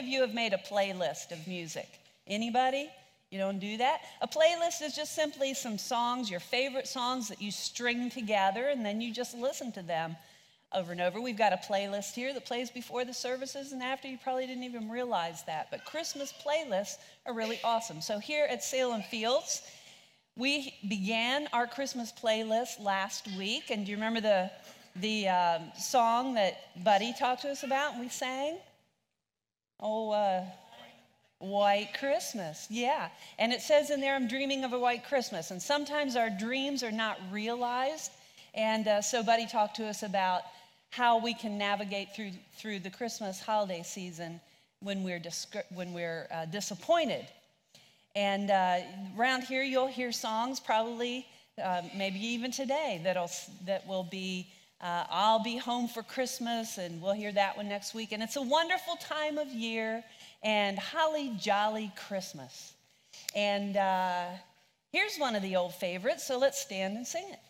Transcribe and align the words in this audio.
of 0.00 0.06
you 0.06 0.22
have 0.22 0.34
made 0.34 0.52
a 0.52 0.58
playlist 0.58 1.30
of 1.30 1.46
music? 1.46 1.88
Anybody? 2.26 2.90
You 3.30 3.38
don't 3.38 3.60
do 3.60 3.76
that? 3.76 4.00
A 4.20 4.26
playlist 4.26 4.82
is 4.82 4.96
just 4.96 5.14
simply 5.14 5.54
some 5.54 5.78
songs, 5.78 6.28
your 6.28 6.40
favorite 6.40 6.88
songs 6.88 7.28
that 7.28 7.40
you 7.40 7.52
string 7.52 8.10
together, 8.10 8.68
and 8.68 8.84
then 8.84 9.00
you 9.00 9.12
just 9.12 9.36
listen 9.36 9.70
to 9.72 9.82
them 9.82 10.16
over 10.72 10.90
and 10.92 11.00
over. 11.00 11.20
We've 11.20 11.36
got 11.36 11.52
a 11.52 11.56
playlist 11.56 12.14
here 12.14 12.32
that 12.34 12.44
plays 12.44 12.70
before 12.70 13.04
the 13.04 13.14
services 13.14 13.72
and 13.72 13.82
after. 13.82 14.08
You 14.08 14.18
probably 14.22 14.46
didn't 14.46 14.64
even 14.64 14.88
realize 14.88 15.44
that. 15.44 15.68
But 15.70 15.84
Christmas 15.84 16.32
playlists 16.44 16.96
are 17.26 17.34
really 17.34 17.60
awesome. 17.62 18.00
So 18.00 18.18
here 18.18 18.46
at 18.50 18.64
Salem 18.64 19.02
Fields, 19.02 19.62
we 20.36 20.74
began 20.88 21.48
our 21.52 21.66
Christmas 21.66 22.12
playlist 22.12 22.82
last 22.82 23.28
week. 23.36 23.70
And 23.70 23.84
do 23.84 23.90
you 23.90 23.96
remember 23.96 24.20
the, 24.20 24.50
the 24.96 25.28
um, 25.28 25.72
song 25.78 26.34
that 26.34 26.82
Buddy 26.82 27.12
talked 27.18 27.42
to 27.42 27.50
us 27.50 27.62
about 27.62 27.92
and 27.92 28.00
we 28.00 28.08
sang? 28.08 28.58
Oh, 29.80 30.10
uh, 30.10 30.44
White 31.38 31.94
Christmas, 31.98 32.66
yeah. 32.68 33.08
And 33.38 33.50
it 33.50 33.62
says 33.62 33.88
in 33.88 34.02
there, 34.02 34.14
I'm 34.14 34.28
dreaming 34.28 34.62
of 34.62 34.74
a 34.74 34.78
white 34.78 35.06
Christmas. 35.06 35.50
And 35.50 35.60
sometimes 35.60 36.14
our 36.14 36.28
dreams 36.28 36.82
are 36.82 36.92
not 36.92 37.18
realized. 37.30 38.10
And 38.54 38.86
uh, 38.86 39.00
so, 39.00 39.22
Buddy 39.22 39.46
talked 39.46 39.76
to 39.76 39.86
us 39.86 40.02
about 40.02 40.42
how 40.90 41.18
we 41.18 41.32
can 41.32 41.56
navigate 41.56 42.14
through, 42.14 42.32
through 42.56 42.80
the 42.80 42.90
Christmas 42.90 43.40
holiday 43.40 43.82
season 43.82 44.38
when 44.80 45.02
we're, 45.02 45.22
when 45.72 45.94
we're 45.94 46.26
uh, 46.30 46.44
disappointed. 46.44 47.26
And 48.14 48.50
uh, 48.50 48.80
around 49.16 49.44
here, 49.44 49.62
you'll 49.62 49.86
hear 49.86 50.12
songs 50.12 50.60
probably, 50.60 51.26
uh, 51.62 51.82
maybe 51.96 52.18
even 52.18 52.50
today, 52.50 53.00
that'll, 53.02 53.30
that 53.64 53.86
will 53.86 54.04
be 54.04 54.48
uh, 54.82 55.04
I'll 55.10 55.42
Be 55.42 55.56
Home 55.58 55.88
for 55.88 56.02
Christmas, 56.02 56.78
and 56.78 57.02
we'll 57.02 57.12
hear 57.12 57.32
that 57.32 57.56
one 57.56 57.68
next 57.68 57.94
week. 57.94 58.12
And 58.12 58.22
it's 58.22 58.36
a 58.36 58.42
wonderful 58.42 58.96
time 58.96 59.38
of 59.38 59.48
year, 59.48 60.02
and 60.42 60.78
holly 60.78 61.32
jolly 61.38 61.92
Christmas. 61.96 62.72
And 63.34 63.76
uh, 63.76 64.26
here's 64.92 65.16
one 65.18 65.34
of 65.36 65.42
the 65.42 65.56
old 65.56 65.74
favorites, 65.74 66.26
so 66.26 66.38
let's 66.38 66.60
stand 66.60 66.96
and 66.96 67.06
sing 67.06 67.24
it. 67.30 67.40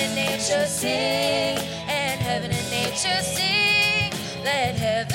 and 0.00 0.14
nature 0.14 0.66
sing, 0.66 1.58
and 1.88 2.20
heaven 2.20 2.50
and 2.50 2.70
nature 2.70 3.22
sing. 3.22 4.12
Let 4.42 4.74
heaven 4.76 5.09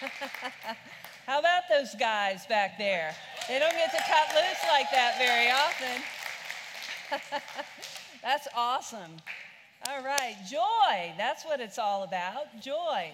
How 1.26 1.38
about 1.38 1.62
those 1.70 1.94
guys 1.94 2.46
back 2.46 2.78
there? 2.78 3.14
They 3.48 3.58
don't 3.58 3.72
get 3.72 3.90
to 3.92 4.02
cut 4.08 4.34
loose 4.34 4.62
like 4.68 4.90
that 4.92 5.16
very 5.18 5.50
often. 5.50 6.02
That's 8.22 8.48
awesome. 8.54 9.12
All 9.88 10.04
right, 10.04 10.36
joy. 10.50 11.14
That's 11.16 11.44
what 11.44 11.60
it's 11.60 11.78
all 11.78 12.02
about 12.02 12.60
joy. 12.60 13.10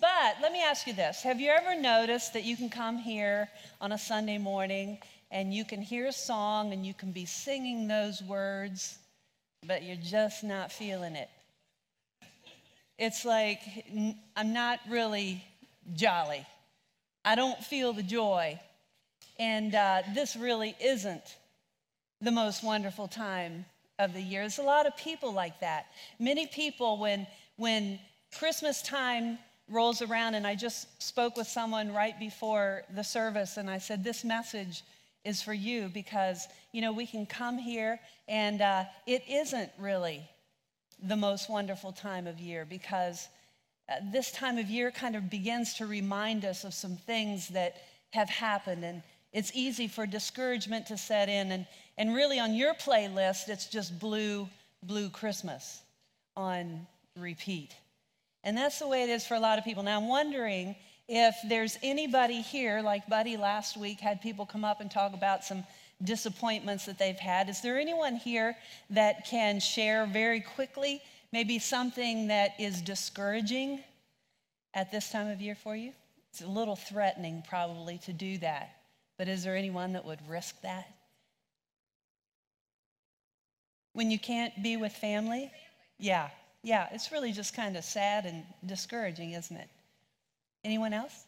But 0.00 0.36
let 0.40 0.52
me 0.52 0.62
ask 0.62 0.86
you 0.86 0.92
this 0.92 1.22
Have 1.22 1.40
you 1.40 1.50
ever 1.50 1.78
noticed 1.78 2.32
that 2.32 2.44
you 2.44 2.56
can 2.56 2.70
come 2.70 2.98
here 2.98 3.48
on 3.80 3.92
a 3.92 3.98
Sunday 3.98 4.38
morning 4.38 4.98
and 5.30 5.52
you 5.52 5.64
can 5.64 5.82
hear 5.82 6.06
a 6.06 6.12
song 6.12 6.72
and 6.72 6.86
you 6.86 6.94
can 6.94 7.12
be 7.12 7.26
singing 7.26 7.86
those 7.86 8.22
words, 8.22 8.98
but 9.66 9.82
you're 9.82 9.96
just 9.96 10.42
not 10.44 10.72
feeling 10.72 11.16
it? 11.16 11.28
It's 12.98 13.24
like, 13.24 13.60
I'm 14.36 14.52
not 14.52 14.80
really 14.88 15.44
jolly. 15.94 16.46
I 17.24 17.34
don't 17.34 17.62
feel 17.62 17.92
the 17.92 18.02
joy. 18.02 18.60
And 19.38 19.74
uh, 19.74 20.02
this 20.14 20.36
really 20.36 20.74
isn't 20.80 21.36
the 22.20 22.30
most 22.32 22.64
wonderful 22.64 23.06
time 23.06 23.64
of 23.98 24.12
the 24.12 24.20
year. 24.20 24.42
There's 24.42 24.58
a 24.58 24.62
lot 24.62 24.86
of 24.86 24.96
people 24.96 25.32
like 25.32 25.60
that. 25.60 25.86
Many 26.18 26.46
people, 26.46 26.98
when, 26.98 27.26
when 27.56 27.98
Christmas 28.36 28.82
time 28.82 29.38
rolls 29.68 30.02
around, 30.02 30.34
and 30.34 30.46
I 30.46 30.54
just 30.54 31.02
spoke 31.02 31.36
with 31.36 31.46
someone 31.46 31.92
right 31.92 32.18
before 32.18 32.82
the 32.94 33.04
service, 33.04 33.56
and 33.56 33.68
I 33.70 33.78
said, 33.78 34.02
This 34.02 34.24
message 34.24 34.82
is 35.24 35.42
for 35.42 35.52
you 35.52 35.90
because, 35.92 36.48
you 36.72 36.80
know, 36.80 36.92
we 36.92 37.06
can 37.06 37.26
come 37.26 37.58
here, 37.58 38.00
and 38.28 38.60
uh, 38.60 38.84
it 39.06 39.22
isn't 39.28 39.70
really 39.78 40.22
the 41.02 41.16
most 41.16 41.48
wonderful 41.48 41.92
time 41.92 42.26
of 42.26 42.40
year 42.40 42.64
because 42.64 43.28
Uh, 43.88 43.94
this 44.12 44.30
time 44.32 44.58
of 44.58 44.68
year 44.68 44.90
kind 44.90 45.16
of 45.16 45.30
begins 45.30 45.74
to 45.74 45.86
remind 45.86 46.44
us 46.44 46.64
of 46.64 46.74
some 46.74 46.96
things 46.96 47.48
that 47.48 47.76
have 48.10 48.28
happened. 48.28 48.84
And 48.84 49.02
it's 49.32 49.50
easy 49.54 49.88
for 49.88 50.06
discouragement 50.06 50.86
to 50.86 50.98
set 50.98 51.28
in. 51.28 51.52
And, 51.52 51.66
and 51.96 52.14
really, 52.14 52.38
on 52.38 52.54
your 52.54 52.74
playlist, 52.74 53.48
it's 53.48 53.66
just 53.66 53.98
blue, 53.98 54.48
blue 54.82 55.08
Christmas 55.08 55.80
on 56.36 56.86
repeat. 57.16 57.74
And 58.44 58.56
that's 58.56 58.78
the 58.78 58.88
way 58.88 59.02
it 59.02 59.10
is 59.10 59.26
for 59.26 59.34
a 59.34 59.40
lot 59.40 59.58
of 59.58 59.64
people. 59.64 59.82
Now, 59.82 59.98
I'm 59.98 60.08
wondering 60.08 60.76
if 61.08 61.34
there's 61.48 61.78
anybody 61.82 62.42
here, 62.42 62.82
like 62.82 63.08
Buddy 63.08 63.36
last 63.36 63.76
week 63.76 64.00
had 64.00 64.20
people 64.20 64.44
come 64.44 64.64
up 64.64 64.80
and 64.80 64.90
talk 64.90 65.14
about 65.14 65.44
some 65.44 65.64
disappointments 66.04 66.84
that 66.84 66.98
they've 66.98 67.18
had. 67.18 67.48
Is 67.48 67.60
there 67.60 67.78
anyone 67.78 68.16
here 68.16 68.56
that 68.90 69.26
can 69.26 69.58
share 69.58 70.06
very 70.06 70.40
quickly 70.40 71.02
maybe 71.32 71.58
something 71.58 72.28
that 72.28 72.52
is 72.58 72.80
discouraging 72.80 73.82
at 74.74 74.90
this 74.90 75.10
time 75.10 75.28
of 75.28 75.40
year 75.40 75.54
for 75.54 75.76
you? 75.76 75.92
It's 76.30 76.42
a 76.42 76.46
little 76.46 76.76
threatening, 76.76 77.42
probably, 77.48 77.98
to 77.98 78.12
do 78.12 78.38
that. 78.38 78.70
But 79.16 79.28
is 79.28 79.42
there 79.42 79.56
anyone 79.56 79.92
that 79.94 80.04
would 80.04 80.20
risk 80.28 80.60
that? 80.62 80.88
When 83.92 84.10
you 84.10 84.18
can't 84.18 84.62
be 84.62 84.76
with 84.76 84.92
family? 84.92 85.50
Yeah, 85.98 86.28
yeah, 86.62 86.88
it's 86.92 87.10
really 87.10 87.32
just 87.32 87.54
kind 87.54 87.76
of 87.76 87.84
sad 87.84 88.26
and 88.26 88.44
discouraging, 88.64 89.32
isn't 89.32 89.56
it? 89.56 89.68
Anyone 90.64 90.92
else? 90.92 91.24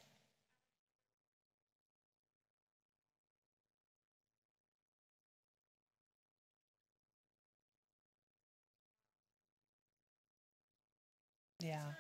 Yeah. 11.61 11.93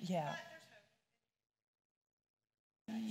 Yeah. 0.00 0.34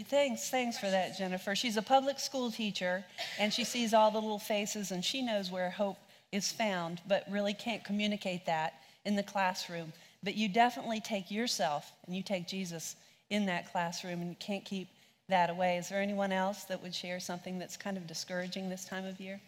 Thanks, 0.07 0.49
thanks 0.49 0.77
for 0.77 0.89
that, 0.89 1.17
Jennifer. 1.17 1.55
She's 1.55 1.77
a 1.77 1.81
public 1.81 2.19
school 2.19 2.51
teacher 2.51 3.03
and 3.39 3.51
she 3.51 3.63
sees 3.63 3.93
all 3.93 4.11
the 4.11 4.21
little 4.21 4.39
faces 4.39 4.91
and 4.91 5.03
she 5.03 5.21
knows 5.21 5.49
where 5.49 5.71
hope 5.71 5.97
is 6.31 6.51
found, 6.51 7.01
but 7.07 7.25
really 7.29 7.53
can't 7.53 7.83
communicate 7.83 8.45
that 8.45 8.75
in 9.05 9.15
the 9.15 9.23
classroom. 9.23 9.91
But 10.21 10.35
you 10.35 10.47
definitely 10.47 11.01
take 11.01 11.31
yourself 11.31 11.91
and 12.05 12.15
you 12.15 12.21
take 12.21 12.47
Jesus 12.47 12.95
in 13.29 13.47
that 13.47 13.71
classroom 13.71 14.21
and 14.21 14.29
you 14.29 14.35
can't 14.39 14.63
keep 14.63 14.87
that 15.29 15.49
away. 15.49 15.77
Is 15.77 15.89
there 15.89 16.01
anyone 16.01 16.31
else 16.31 16.65
that 16.65 16.81
would 16.83 16.93
share 16.93 17.19
something 17.19 17.57
that's 17.57 17.75
kind 17.77 17.97
of 17.97 18.05
discouraging 18.05 18.69
this 18.69 18.85
time 18.85 19.05
of 19.05 19.19
year? 19.19 19.41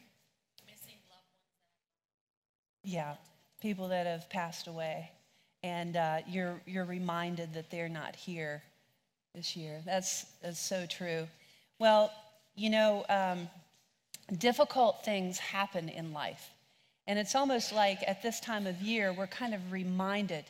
Yeah, 2.86 3.15
people 3.62 3.88
that 3.88 4.06
have 4.06 4.30
passed 4.30 4.68
away. 4.68 5.10
And 5.63 5.98
uh, 5.98 6.20
you're, 6.27 6.62
you're 6.68 6.86
reminded 6.86 7.56
that 7.56 7.72
they're 7.72 7.89
not 7.89 8.15
here 8.15 8.62
this 9.34 9.56
year. 9.56 9.82
That's, 9.84 10.25
that's 10.44 10.60
so 10.60 10.86
true. 10.86 11.27
Well, 11.80 12.13
you 12.56 12.70
know, 12.70 13.04
um, 13.10 13.50
difficult 14.38 15.04
things 15.04 15.39
happen 15.39 15.89
in 15.89 16.13
life. 16.13 16.51
And 17.08 17.18
it's 17.18 17.34
almost 17.34 17.74
like 17.74 18.00
at 18.08 18.22
this 18.22 18.39
time 18.39 18.68
of 18.68 18.80
year, 18.84 19.12
we're 19.12 19.25
kind 19.25 19.56
of 19.56 19.72
reminded, 19.72 20.46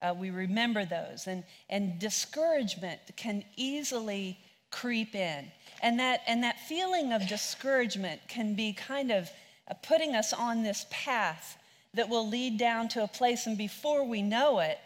uh, 0.00 0.14
we 0.16 0.30
remember 0.30 0.84
those. 0.84 1.26
And, 1.26 1.42
and 1.68 1.98
discouragement 1.98 3.00
can 3.16 3.44
easily 3.56 4.38
creep 4.70 5.16
in. 5.16 5.50
And 5.82 5.98
that, 5.98 6.20
and 6.28 6.44
that 6.44 6.60
feeling 6.60 7.12
of 7.12 7.26
discouragement 7.26 8.20
can 8.28 8.54
be 8.54 8.72
kind 8.72 9.10
of 9.10 9.28
uh, 9.68 9.74
putting 9.82 10.14
us 10.14 10.32
on 10.32 10.62
this 10.62 10.86
path 10.88 11.58
that 11.94 12.08
will 12.08 12.28
lead 12.28 12.58
down 12.58 12.88
to 12.88 13.02
a 13.02 13.08
place, 13.08 13.46
and 13.46 13.58
before 13.58 14.04
we 14.04 14.22
know 14.22 14.60
it, 14.60 14.78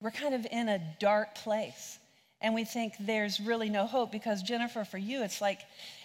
we're 0.00 0.10
kind 0.10 0.34
of 0.34 0.46
in 0.50 0.68
a 0.68 0.80
dark 0.98 1.34
place. 1.34 1.98
And 2.40 2.54
we 2.54 2.64
think 2.64 2.94
there's 2.98 3.38
really 3.38 3.70
no 3.70 3.86
hope 3.86 4.10
because, 4.10 4.42
Jennifer, 4.42 4.84
for 4.84 4.98
you, 4.98 5.22
it's 5.22 5.40
like, 5.40 5.60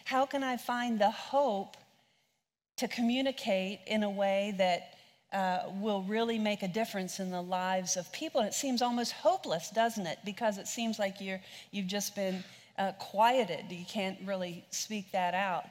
how 0.05 0.25
can 0.25 0.43
I 0.43 0.57
find 0.57 0.99
the 0.99 1.09
hope 1.09 1.75
to 2.77 2.87
communicate 2.87 3.79
in 3.87 4.03
a 4.03 4.09
way 4.09 4.53
that 4.57 4.93
uh, 5.33 5.69
will 5.81 6.03
really 6.03 6.37
make 6.37 6.61
a 6.61 6.67
difference 6.67 7.19
in 7.19 7.31
the 7.31 7.41
lives 7.41 7.97
of 7.97 8.11
people? 8.11 8.41
And 8.41 8.47
it 8.47 8.53
seems 8.53 8.83
almost 8.83 9.13
hopeless, 9.13 9.71
doesn't 9.71 10.05
it? 10.05 10.19
Because 10.23 10.59
it 10.59 10.67
seems 10.67 10.99
like 10.99 11.19
you're, 11.19 11.41
you've 11.71 11.87
just 11.87 12.15
been 12.15 12.43
uh, 12.77 12.91
quieted. 12.99 13.65
You 13.71 13.85
can't 13.85 14.19
really 14.23 14.63
speak 14.69 15.11
that 15.13 15.33
out. 15.33 15.65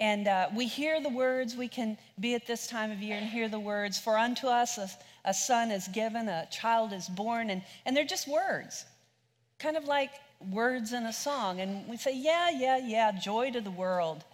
And 0.00 0.28
uh, 0.28 0.48
we 0.54 0.66
hear 0.66 1.00
the 1.00 1.08
words, 1.08 1.56
we 1.56 1.66
can 1.66 1.98
be 2.20 2.34
at 2.34 2.46
this 2.46 2.68
time 2.68 2.92
of 2.92 3.00
year 3.00 3.16
and 3.16 3.26
hear 3.26 3.48
the 3.48 3.58
words, 3.58 3.98
For 3.98 4.16
unto 4.16 4.46
us 4.46 4.78
a, 4.78 4.88
a 5.24 5.34
son 5.34 5.70
is 5.70 5.88
given, 5.88 6.28
a 6.28 6.46
child 6.50 6.92
is 6.92 7.08
born, 7.08 7.50
and, 7.50 7.62
and 7.84 7.96
they're 7.96 8.04
just 8.04 8.28
words, 8.28 8.84
kind 9.58 9.76
of 9.76 9.84
like 9.84 10.10
words 10.50 10.92
in 10.92 11.04
a 11.04 11.12
song. 11.12 11.60
And 11.60 11.88
we 11.88 11.96
say, 11.96 12.14
Yeah, 12.14 12.50
yeah, 12.50 12.78
yeah, 12.78 13.10
joy 13.12 13.50
to 13.50 13.60
the 13.60 13.72
world. 13.72 14.24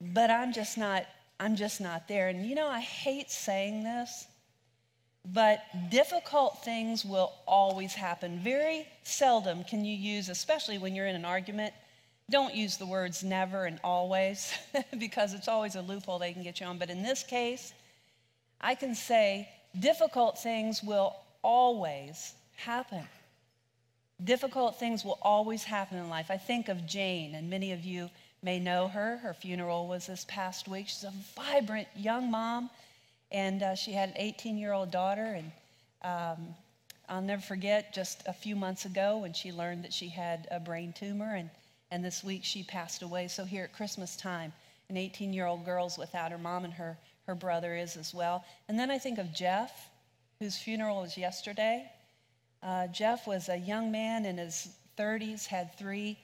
But 0.00 0.30
I'm 0.30 0.52
just 0.52 0.76
not, 0.76 1.06
I'm 1.38 1.54
just 1.54 1.80
not 1.80 2.08
there. 2.08 2.28
And 2.28 2.44
you 2.44 2.56
know, 2.56 2.68
I 2.68 2.80
hate 2.80 3.30
saying 3.30 3.84
this, 3.84 4.26
but 5.24 5.62
difficult 5.90 6.64
things 6.64 7.04
will 7.04 7.32
always 7.46 7.94
happen. 7.94 8.40
Very 8.40 8.88
seldom 9.04 9.62
can 9.62 9.84
you 9.84 9.96
use, 9.96 10.28
especially 10.28 10.78
when 10.78 10.96
you're 10.96 11.06
in 11.06 11.14
an 11.14 11.24
argument, 11.24 11.72
don't 12.32 12.54
use 12.54 12.78
the 12.78 12.86
words 12.86 13.22
never 13.22 13.66
and 13.66 13.78
always 13.84 14.52
because 14.98 15.34
it's 15.34 15.48
always 15.48 15.76
a 15.76 15.82
loophole 15.82 16.18
they 16.18 16.32
can 16.32 16.42
get 16.42 16.58
you 16.58 16.66
on. 16.66 16.78
But 16.78 16.90
in 16.90 17.02
this 17.02 17.22
case, 17.22 17.72
I 18.60 18.74
can 18.74 18.94
say 18.94 19.48
difficult 19.78 20.38
things 20.38 20.82
will 20.82 21.14
always 21.42 22.34
happen. 22.56 23.06
Difficult 24.24 24.78
things 24.78 25.04
will 25.04 25.18
always 25.20 25.62
happen 25.62 25.98
in 25.98 26.08
life. 26.08 26.30
I 26.30 26.38
think 26.38 26.68
of 26.68 26.86
Jane, 26.86 27.34
and 27.34 27.50
many 27.50 27.72
of 27.72 27.84
you 27.84 28.08
may 28.42 28.58
know 28.58 28.88
her. 28.88 29.18
Her 29.18 29.34
funeral 29.34 29.86
was 29.86 30.06
this 30.06 30.24
past 30.28 30.68
week. 30.68 30.88
She's 30.88 31.04
a 31.04 31.12
vibrant 31.36 31.88
young 31.96 32.30
mom, 32.30 32.70
and 33.30 33.62
uh, 33.62 33.74
she 33.74 33.92
had 33.92 34.10
an 34.10 34.14
18 34.16 34.56
year 34.58 34.72
old 34.72 34.90
daughter. 34.90 35.38
And 35.40 35.52
um, 36.02 36.54
I'll 37.08 37.20
never 37.20 37.42
forget 37.42 37.92
just 37.92 38.22
a 38.26 38.32
few 38.32 38.56
months 38.56 38.84
ago 38.84 39.18
when 39.18 39.32
she 39.32 39.52
learned 39.52 39.84
that 39.84 39.92
she 39.92 40.08
had 40.08 40.46
a 40.50 40.60
brain 40.60 40.92
tumor. 40.92 41.34
And 41.34 41.50
and 41.92 42.02
this 42.02 42.24
week 42.24 42.42
she 42.42 42.62
passed 42.62 43.02
away. 43.02 43.28
So 43.28 43.44
here 43.44 43.64
at 43.64 43.74
Christmas 43.74 44.16
time, 44.16 44.52
an 44.88 44.96
18 44.96 45.32
year 45.32 45.46
old 45.46 45.64
girl's 45.64 45.98
without 45.98 46.32
her 46.32 46.38
mom, 46.38 46.64
and 46.64 46.72
her, 46.72 46.96
her 47.26 47.34
brother 47.34 47.76
is 47.76 47.96
as 47.96 48.14
well. 48.14 48.44
And 48.66 48.78
then 48.78 48.90
I 48.90 48.98
think 48.98 49.18
of 49.18 49.32
Jeff, 49.32 49.90
whose 50.38 50.56
funeral 50.56 51.02
was 51.02 51.18
yesterday. 51.18 51.88
Uh, 52.62 52.86
Jeff 52.86 53.26
was 53.26 53.48
a 53.48 53.58
young 53.58 53.92
man 53.92 54.24
in 54.24 54.38
his 54.38 54.68
30s, 54.98 55.46
had 55.46 55.78
three 55.78 56.18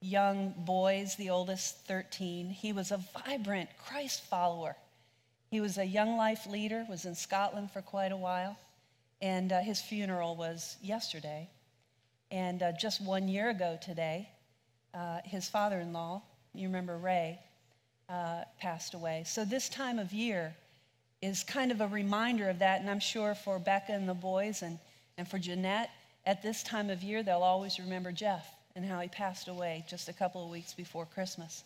young 0.00 0.54
boys, 0.58 1.16
the 1.16 1.30
oldest 1.30 1.86
13. 1.86 2.48
He 2.48 2.72
was 2.72 2.90
a 2.90 3.00
vibrant 3.26 3.68
Christ 3.86 4.24
follower. 4.24 4.74
He 5.50 5.60
was 5.60 5.76
a 5.76 5.84
young 5.84 6.16
life 6.16 6.46
leader, 6.46 6.86
was 6.88 7.04
in 7.04 7.14
Scotland 7.14 7.70
for 7.70 7.82
quite 7.82 8.10
a 8.10 8.16
while, 8.16 8.56
and 9.20 9.52
uh, 9.52 9.60
his 9.60 9.82
funeral 9.82 10.34
was 10.34 10.76
yesterday. 10.82 11.48
And 12.30 12.62
uh, 12.62 12.72
just 12.72 13.02
one 13.02 13.28
year 13.28 13.50
ago 13.50 13.78
today, 13.80 14.28
uh, 14.94 15.18
his 15.24 15.48
father 15.48 15.80
in 15.80 15.92
law, 15.92 16.22
you 16.54 16.68
remember 16.68 16.96
Ray, 16.96 17.38
uh, 18.08 18.42
passed 18.60 18.94
away. 18.94 19.24
So 19.26 19.44
this 19.44 19.68
time 19.68 19.98
of 19.98 20.12
year 20.12 20.54
is 21.20 21.42
kind 21.42 21.72
of 21.72 21.80
a 21.80 21.88
reminder 21.88 22.48
of 22.48 22.58
that. 22.60 22.80
And 22.80 22.90
I'm 22.90 23.00
sure 23.00 23.34
for 23.34 23.58
Becca 23.58 23.92
and 23.92 24.08
the 24.08 24.14
boys 24.14 24.62
and, 24.62 24.78
and 25.16 25.26
for 25.26 25.38
Jeanette, 25.38 25.90
at 26.26 26.42
this 26.42 26.62
time 26.62 26.90
of 26.90 27.02
year, 27.02 27.22
they'll 27.22 27.42
always 27.42 27.78
remember 27.78 28.12
Jeff 28.12 28.46
and 28.76 28.84
how 28.84 29.00
he 29.00 29.08
passed 29.08 29.48
away 29.48 29.84
just 29.88 30.08
a 30.08 30.12
couple 30.12 30.44
of 30.44 30.50
weeks 30.50 30.72
before 30.72 31.06
Christmas. 31.06 31.64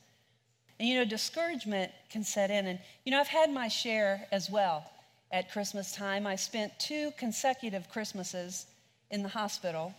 And 0.78 0.88
you 0.88 0.96
know, 0.96 1.04
discouragement 1.04 1.92
can 2.10 2.22
set 2.24 2.50
in. 2.50 2.66
And 2.66 2.78
you 3.04 3.12
know, 3.12 3.20
I've 3.20 3.28
had 3.28 3.50
my 3.50 3.68
share 3.68 4.26
as 4.30 4.50
well 4.50 4.88
at 5.32 5.50
Christmas 5.50 5.92
time. 5.92 6.26
I 6.26 6.36
spent 6.36 6.78
two 6.78 7.12
consecutive 7.18 7.88
Christmases 7.90 8.66
in 9.10 9.22
the 9.22 9.28
hospital. 9.28 9.94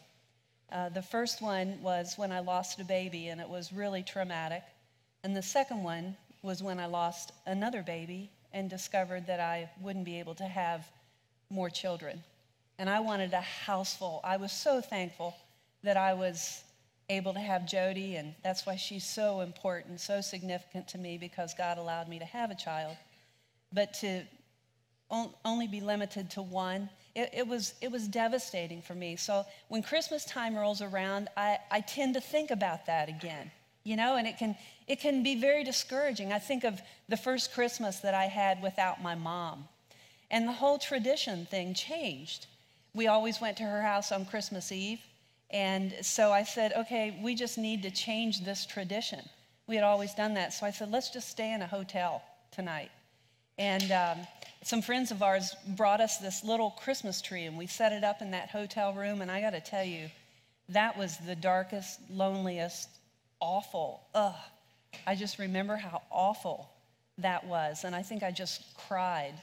Uh, 0.72 0.90
the 0.90 1.02
first 1.02 1.42
one 1.42 1.82
was 1.82 2.18
when 2.18 2.32
I 2.32 2.40
lost 2.40 2.80
a 2.80 2.86
baby, 2.86 3.30
and 3.30 3.42
it 3.42 3.50
was 3.50 3.74
really 3.74 4.04
traumatic. 4.04 4.64
And 5.24 5.36
the 5.36 5.42
second 5.42 5.84
one 5.84 6.16
was 6.42 6.64
when 6.64 6.80
I 6.80 6.86
lost 6.86 7.32
another 7.46 7.82
baby 7.82 8.30
and 8.54 8.70
discovered 8.70 9.28
that 9.28 9.40
I 9.40 9.70
wouldn't 9.82 10.06
be 10.06 10.20
able 10.20 10.36
to 10.36 10.44
have 10.46 10.88
more 11.50 11.70
children. 11.70 12.24
And 12.78 12.90
I 12.90 13.00
wanted 13.00 13.34
a 13.34 13.42
house 13.42 13.96
full. 13.96 14.22
I 14.24 14.38
was 14.38 14.52
so 14.52 14.80
thankful 14.80 15.36
that 15.84 15.98
I 15.98 16.14
was 16.14 16.64
able 17.10 17.34
to 17.34 17.40
have 17.40 17.68
Jody, 17.68 18.16
and 18.16 18.36
that's 18.44 18.66
why 18.66 18.76
she's 18.76 19.06
so 19.06 19.42
important, 19.42 20.00
so 20.00 20.22
significant 20.22 20.88
to 20.90 20.98
me 20.98 21.18
because 21.18 21.54
God 21.54 21.78
allowed 21.78 22.08
me 22.08 22.20
to 22.20 22.26
have 22.26 22.52
a 22.52 22.56
child. 22.56 22.96
But 23.74 23.94
to 23.96 24.24
only 25.44 25.68
be 25.68 25.82
limited 25.82 26.30
to 26.32 26.42
one, 26.42 26.90
it, 27.20 27.30
it, 27.34 27.48
was, 27.48 27.74
it 27.82 27.92
was 27.92 28.08
devastating 28.08 28.82
for 28.82 28.96
me. 28.96 29.16
So 29.16 29.46
when 29.68 29.84
Christmas 29.84 30.26
time 30.26 30.56
rolls 30.56 30.82
around, 30.82 31.28
I, 31.36 31.58
I 31.70 31.82
tend 31.82 32.14
to 32.16 32.22
think 32.22 32.52
about 32.52 32.86
that 32.86 33.10
again, 33.10 33.52
you 33.84 33.96
know, 33.96 34.16
and 34.18 34.28
it 34.28 34.38
can, 34.38 34.56
it 34.88 35.00
can 35.00 35.24
be 35.24 35.40
very 35.40 35.64
discouraging. 35.64 36.32
I 36.32 36.40
think 36.40 36.64
of 36.64 36.82
the 37.08 37.18
first 37.18 37.54
Christmas 37.54 38.00
that 38.00 38.14
I 38.14 38.26
had 38.26 38.62
without 38.62 39.02
my 39.02 39.16
mom, 39.16 39.68
and 40.32 40.48
the 40.48 40.54
whole 40.54 40.78
tradition 40.78 41.46
thing 41.46 41.74
changed. 41.74 42.48
We 42.94 43.08
always 43.08 43.42
went 43.42 43.58
to 43.58 43.64
her 43.64 43.82
house 43.82 44.12
on 44.12 44.26
Christmas 44.26 44.72
Eve. 44.72 45.00
And 45.52 45.94
so 46.02 46.32
I 46.32 46.44
said, 46.44 46.74
okay, 46.78 47.20
we 47.24 47.34
just 47.34 47.58
need 47.58 47.82
to 47.84 47.92
change 47.92 48.46
this 48.46 48.66
tradition. 48.66 49.22
We 49.68 49.76
had 49.76 49.84
always 49.84 50.14
done 50.14 50.36
that. 50.36 50.54
So 50.54 50.66
I 50.66 50.72
said, 50.72 50.92
let's 50.92 51.10
just 51.10 51.30
stay 51.30 51.54
in 51.54 51.62
a 51.62 51.68
hotel 51.68 52.22
tonight. 52.52 52.92
And 53.60 53.92
um, 53.92 54.18
some 54.64 54.82
friends 54.82 55.12
of 55.12 55.22
ours 55.22 55.54
brought 55.68 56.00
us 56.00 56.18
this 56.18 56.44
little 56.46 56.72
Christmas 56.72 57.22
tree, 57.22 57.44
and 57.44 57.58
we 57.58 57.68
set 57.68 57.92
it 57.92 58.06
up 58.06 58.22
in 58.22 58.32
that 58.32 58.50
hotel 58.50 58.94
room. 58.94 59.22
And 59.22 59.30
I 59.30 59.42
got 59.42 59.52
to 59.52 59.60
tell 59.60 59.84
you, 59.84 60.10
that 60.70 60.98
was 60.98 61.18
the 61.18 61.36
darkest, 61.36 62.00
loneliest, 62.10 62.90
awful. 63.42 64.02
Ugh. 64.16 64.34
I 65.06 65.14
just 65.16 65.40
remember 65.40 65.76
how 65.76 66.02
awful 66.10 66.70
that 67.18 67.46
was. 67.46 67.84
And 67.84 67.94
I 67.94 68.02
think 68.02 68.24
I 68.24 68.32
just 68.32 68.76
cried 68.76 69.34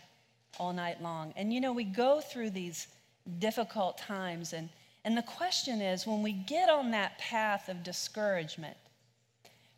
all 0.59 0.73
night 0.73 1.03
long. 1.03 1.35
And 1.37 1.53
you 1.53 1.61
know, 1.61 1.75
we 1.75 1.85
go 1.85 2.21
through 2.21 2.51
these 2.51 2.89
difficult 3.39 3.99
times, 3.99 4.53
and 4.55 4.71
and 5.05 5.17
the 5.17 5.23
question 5.23 5.81
is 5.81 6.07
when 6.07 6.23
we 6.23 6.33
get 6.33 6.69
on 6.69 6.91
that 6.91 7.19
path 7.19 7.69
of 7.69 7.85
discouragement, 7.85 8.77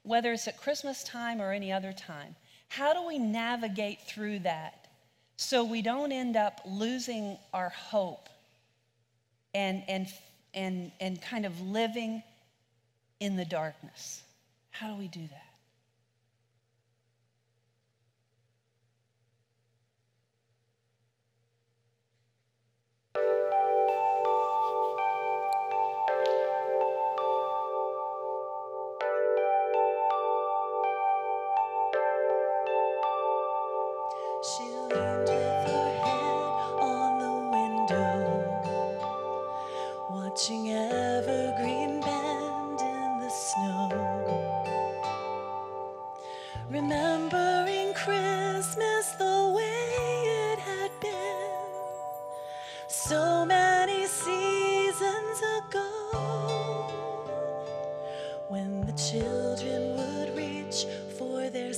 whether 0.02 0.32
it's 0.32 0.48
at 0.48 0.56
Christmas 0.56 1.02
time 1.02 1.42
or 1.42 1.52
any 1.52 1.70
other 1.70 1.92
time, 1.92 2.34
how 2.68 2.92
do 2.92 3.06
we 3.06 3.18
navigate 3.18 4.02
through 4.02 4.40
that 4.40 4.86
so 5.36 5.64
we 5.64 5.82
don't 5.82 6.12
end 6.12 6.36
up 6.36 6.60
losing 6.66 7.38
our 7.52 7.70
hope 7.70 8.28
and, 9.54 9.82
and, 9.88 10.06
and, 10.54 10.92
and 11.00 11.20
kind 11.20 11.46
of 11.46 11.60
living 11.60 12.22
in 13.20 13.36
the 13.36 13.44
darkness? 13.44 14.22
How 14.70 14.92
do 14.92 14.98
we 14.98 15.08
do 15.08 15.20
that? 15.20 15.47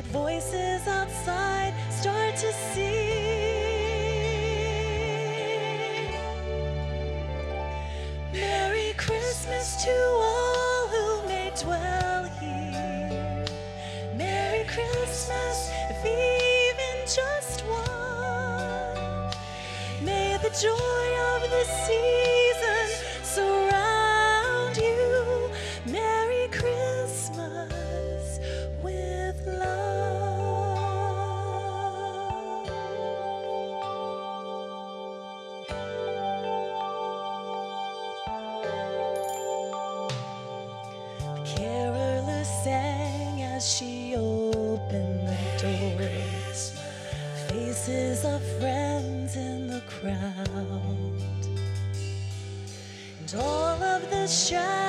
voices 0.00 0.86
outside 0.88 1.74
start 1.90 2.34
to 2.36 2.52
sing. 2.72 2.92
Merry 8.32 8.94
Christmas 8.96 9.84
to 9.84 9.90
all 9.90 10.88
who 10.88 11.28
may 11.28 11.50
dwell 11.60 12.24
here. 12.40 13.44
Merry 14.16 14.64
Christmas, 14.64 15.70
if 15.90 16.04
even 16.06 17.04
just 17.04 17.62
one. 17.66 19.30
May 20.02 20.38
the 20.42 20.50
joy 20.60 21.06
of 21.34 21.50
the 21.50 21.64
sea. 21.64 22.21
Herself. 54.22 54.81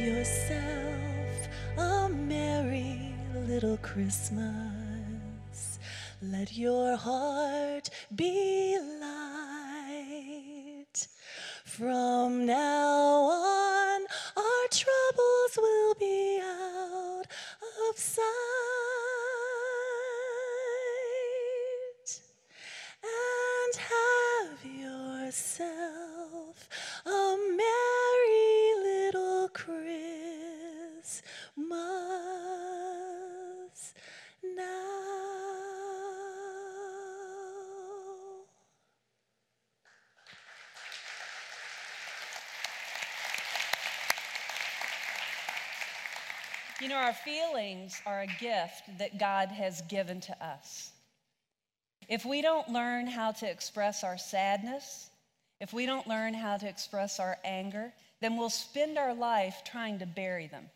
Yourself 0.00 1.48
a 1.78 2.08
merry 2.08 3.14
little 3.46 3.76
Christmas. 3.78 4.50
Let 6.22 6.56
your 6.56 6.96
heart 6.96 7.29
be 8.12 8.59
You 46.80 46.88
know, 46.88 46.96
our 46.96 47.12
feelings 47.12 48.00
are 48.06 48.22
a 48.22 48.26
gift 48.26 48.98
that 48.98 49.18
God 49.18 49.50
has 49.50 49.82
given 49.82 50.18
to 50.22 50.44
us. 50.44 50.92
If 52.08 52.24
we 52.24 52.40
don't 52.40 52.70
learn 52.70 53.06
how 53.06 53.32
to 53.32 53.50
express 53.50 54.02
our 54.02 54.16
sadness, 54.16 55.10
if 55.60 55.74
we 55.74 55.84
don't 55.84 56.06
learn 56.06 56.32
how 56.32 56.56
to 56.56 56.66
express 56.66 57.20
our 57.20 57.36
anger, 57.44 57.92
then 58.22 58.38
we'll 58.38 58.48
spend 58.48 58.96
our 58.96 59.12
life 59.12 59.62
trying 59.62 59.98
to 59.98 60.06
bury 60.06 60.46
them, 60.46 60.70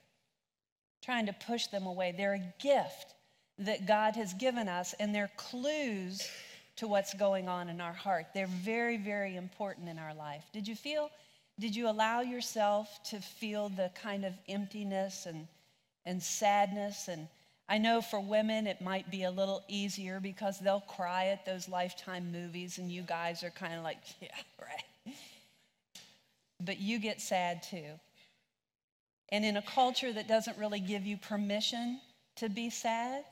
trying 1.02 1.24
to 1.24 1.32
push 1.32 1.68
them 1.68 1.86
away. 1.86 2.12
They're 2.14 2.34
a 2.34 2.62
gift 2.62 3.14
that 3.58 3.86
God 3.86 4.14
has 4.16 4.34
given 4.34 4.68
us, 4.68 4.94
and 5.00 5.14
they're 5.14 5.30
clues 5.38 6.28
to 6.76 6.86
what's 6.86 7.14
going 7.14 7.48
on 7.48 7.70
in 7.70 7.80
our 7.80 7.94
heart. 7.94 8.26
They're 8.34 8.46
very, 8.46 8.98
very 8.98 9.36
important 9.36 9.88
in 9.88 9.98
our 9.98 10.12
life. 10.12 10.44
Did 10.52 10.68
you 10.68 10.74
feel, 10.74 11.08
did 11.58 11.74
you 11.74 11.88
allow 11.88 12.20
yourself 12.20 12.90
to 13.10 13.20
feel 13.20 13.70
the 13.70 13.90
kind 13.94 14.26
of 14.26 14.34
emptiness 14.48 15.24
and, 15.24 15.48
and 16.06 16.22
sadness? 16.22 17.08
And 17.08 17.28
I 17.68 17.78
know 17.78 18.00
for 18.00 18.20
women 18.20 18.66
it 18.66 18.80
might 18.80 19.10
be 19.10 19.24
a 19.24 19.30
little 19.30 19.62
easier 19.68 20.20
because 20.20 20.58
they'll 20.58 20.80
cry 20.80 21.26
at 21.26 21.46
those 21.46 21.68
lifetime 21.68 22.30
movies, 22.32 22.78
and 22.78 22.90
you 22.90 23.02
guys 23.02 23.42
are 23.42 23.50
kind 23.50 23.74
of 23.74 23.82
like, 23.82 23.98
yeah, 24.20 24.28
right. 24.60 25.14
But 26.60 26.78
you 26.78 26.98
get 26.98 27.20
sad 27.20 27.62
too. 27.62 27.98
And 29.30 29.44
in 29.44 29.56
a 29.56 29.62
culture 29.62 30.12
that 30.12 30.28
doesn't 30.28 30.58
really 30.58 30.80
give 30.80 31.06
you 31.06 31.16
permission 31.16 32.00
to 32.36 32.48
be 32.48 32.70
sad, 32.70 33.24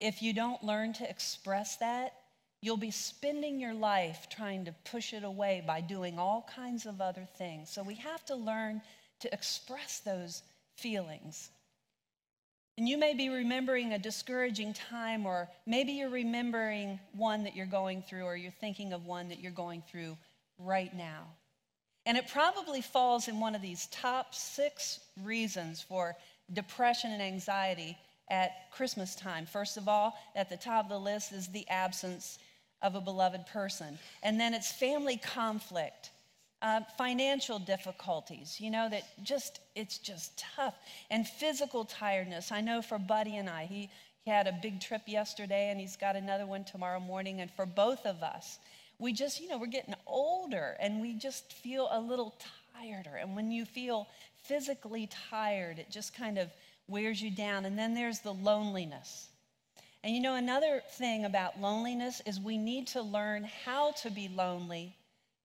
if 0.00 0.22
you 0.22 0.32
don't 0.32 0.62
learn 0.62 0.92
to 0.94 1.08
express 1.08 1.76
that, 1.76 2.14
you'll 2.60 2.76
be 2.76 2.90
spending 2.90 3.60
your 3.60 3.74
life 3.74 4.28
trying 4.30 4.64
to 4.64 4.74
push 4.84 5.12
it 5.12 5.24
away 5.24 5.62
by 5.66 5.80
doing 5.80 6.18
all 6.18 6.48
kinds 6.54 6.86
of 6.86 7.00
other 7.00 7.26
things. 7.38 7.70
So 7.70 7.82
we 7.82 7.94
have 7.94 8.24
to 8.26 8.34
learn 8.34 8.82
to 9.20 9.32
express 9.32 10.00
those 10.00 10.42
feelings. 10.76 11.50
And 12.78 12.88
you 12.88 12.98
may 12.98 13.14
be 13.14 13.30
remembering 13.30 13.92
a 13.92 13.98
discouraging 13.98 14.74
time, 14.74 15.24
or 15.24 15.48
maybe 15.66 15.92
you're 15.92 16.10
remembering 16.10 17.00
one 17.12 17.44
that 17.44 17.56
you're 17.56 17.66
going 17.66 18.02
through, 18.02 18.24
or 18.24 18.36
you're 18.36 18.52
thinking 18.52 18.92
of 18.92 19.06
one 19.06 19.28
that 19.30 19.40
you're 19.40 19.52
going 19.52 19.82
through 19.90 20.16
right 20.58 20.94
now. 20.94 21.24
And 22.04 22.16
it 22.16 22.28
probably 22.28 22.82
falls 22.82 23.28
in 23.28 23.40
one 23.40 23.54
of 23.54 23.62
these 23.62 23.86
top 23.86 24.34
six 24.34 25.00
reasons 25.22 25.80
for 25.80 26.16
depression 26.52 27.10
and 27.10 27.22
anxiety 27.22 27.98
at 28.28 28.70
Christmas 28.70 29.14
time. 29.14 29.46
First 29.46 29.76
of 29.76 29.88
all, 29.88 30.14
at 30.34 30.48
the 30.48 30.56
top 30.56 30.84
of 30.84 30.90
the 30.90 31.00
list 31.00 31.32
is 31.32 31.48
the 31.48 31.68
absence 31.68 32.38
of 32.82 32.94
a 32.94 33.00
beloved 33.00 33.46
person. 33.46 33.98
And 34.22 34.38
then 34.38 34.54
it's 34.54 34.70
family 34.70 35.16
conflict, 35.16 36.10
uh, 36.62 36.80
financial 36.96 37.58
difficulties, 37.58 38.60
you 38.60 38.70
know, 38.70 38.88
that 38.88 39.02
just, 39.22 39.60
it's 39.74 39.98
just 39.98 40.42
tough. 40.56 40.74
And 41.10 41.26
physical 41.26 41.84
tiredness. 41.84 42.50
I 42.50 42.60
know 42.60 42.82
for 42.82 42.98
Buddy 42.98 43.36
and 43.36 43.48
I, 43.48 43.66
he, 43.66 43.90
he 44.24 44.30
had 44.30 44.46
a 44.46 44.58
big 44.62 44.80
trip 44.80 45.02
yesterday 45.06 45.70
and 45.70 45.78
he's 45.78 45.96
got 45.96 46.16
another 46.16 46.46
one 46.46 46.64
tomorrow 46.64 47.00
morning. 47.00 47.40
And 47.40 47.50
for 47.50 47.66
both 47.66 48.06
of 48.06 48.22
us, 48.22 48.58
we 48.98 49.12
just, 49.12 49.40
you 49.40 49.48
know, 49.48 49.58
we're 49.58 49.66
getting 49.66 49.94
older 50.06 50.76
and 50.80 51.00
we 51.00 51.14
just 51.14 51.52
feel 51.52 51.88
a 51.90 52.00
little 52.00 52.34
tireder. 52.74 53.16
And 53.16 53.36
when 53.36 53.50
you 53.50 53.64
feel 53.64 54.08
physically 54.42 55.08
tired, 55.30 55.78
it 55.78 55.90
just 55.90 56.16
kind 56.16 56.38
of 56.38 56.50
wears 56.88 57.20
you 57.20 57.30
down. 57.30 57.66
And 57.66 57.78
then 57.78 57.94
there's 57.94 58.20
the 58.20 58.32
loneliness. 58.32 59.28
And 60.02 60.14
you 60.14 60.22
know, 60.22 60.36
another 60.36 60.82
thing 60.92 61.24
about 61.24 61.60
loneliness 61.60 62.22
is 62.26 62.40
we 62.40 62.56
need 62.56 62.86
to 62.88 63.02
learn 63.02 63.48
how 63.64 63.90
to 64.02 64.10
be 64.10 64.28
lonely 64.28 64.94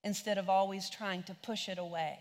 instead 0.04 0.38
of 0.38 0.50
always 0.50 0.90
trying 0.90 1.24
to 1.24 1.34
push 1.36 1.70
it 1.70 1.78
away. 1.78 2.20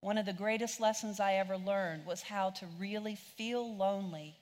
One 0.00 0.18
of 0.18 0.26
the 0.26 0.32
greatest 0.32 0.80
lessons 0.80 1.18
I 1.18 1.34
ever 1.34 1.56
learned 1.56 2.04
was 2.04 2.22
how 2.22 2.50
to 2.50 2.66
really 2.78 3.16
feel 3.16 3.74
lonely 3.74 4.36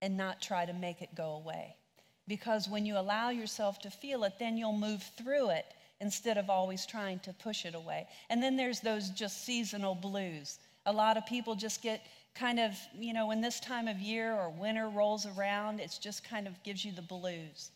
and 0.00 0.16
not 0.16 0.40
try 0.40 0.64
to 0.64 0.72
make 0.72 1.02
it 1.02 1.14
go 1.14 1.32
away. 1.32 1.76
Because 2.28 2.68
when 2.68 2.86
you 2.86 2.96
allow 2.96 3.30
yourself 3.30 3.80
to 3.80 3.90
feel 3.90 4.24
it, 4.24 4.34
then 4.38 4.56
you'll 4.56 4.72
move 4.72 5.02
through 5.18 5.50
it 5.50 5.66
instead 6.00 6.38
of 6.38 6.48
always 6.48 6.86
trying 6.86 7.18
to 7.20 7.32
push 7.32 7.64
it 7.64 7.74
away. 7.74 8.06
And 8.30 8.42
then 8.42 8.56
there's 8.56 8.80
those 8.80 9.10
just 9.10 9.44
seasonal 9.44 9.94
blues. 9.94 10.58
A 10.86 10.92
lot 10.92 11.16
of 11.16 11.26
people 11.26 11.54
just 11.54 11.82
get 11.82 12.06
kind 12.34 12.58
of, 12.58 12.76
you 12.98 13.12
know, 13.12 13.26
when 13.28 13.40
this 13.40 13.60
time 13.60 13.88
of 13.88 13.98
year 13.98 14.34
or 14.34 14.50
winter 14.50 14.88
rolls 14.88 15.26
around, 15.26 15.80
it 15.80 15.98
just 16.00 16.28
kind 16.28 16.46
of 16.46 16.62
gives 16.62 16.84
you 16.84 16.92
the 16.92 17.02
blues. 17.02 17.70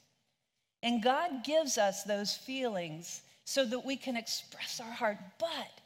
And 0.83 1.03
God 1.03 1.45
gives 1.45 1.79
us 1.79 2.05
those 2.05 2.35
feelings 2.35 3.23
so 3.49 3.65
that 3.65 3.83
we 3.83 3.97
can 3.97 4.15
express 4.15 4.79
our 4.79 4.93
heart. 4.93 5.17
But 5.39 5.81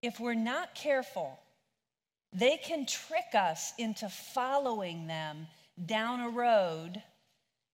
if 0.00 0.18
we're 0.18 0.32
not 0.32 0.74
careful, 0.74 1.38
they 2.32 2.56
can 2.56 2.86
trick 2.86 3.34
us 3.34 3.74
into 3.76 4.08
following 4.08 5.06
them 5.06 5.48
down 5.84 6.20
a 6.20 6.30
road 6.30 7.02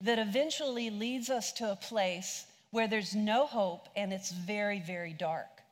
that 0.01 0.19
eventually 0.19 0.91
leads 0.91 1.31
us 1.31 1.53
to 1.53 1.71
a 1.71 1.77
place 1.77 2.45
where 2.73 2.89
there's 2.89 3.15
no 3.15 3.47
hope 3.47 3.89
and 3.95 4.13
it's 4.13 4.33
very, 4.33 4.81
very 4.81 5.13
dark. 5.13 5.63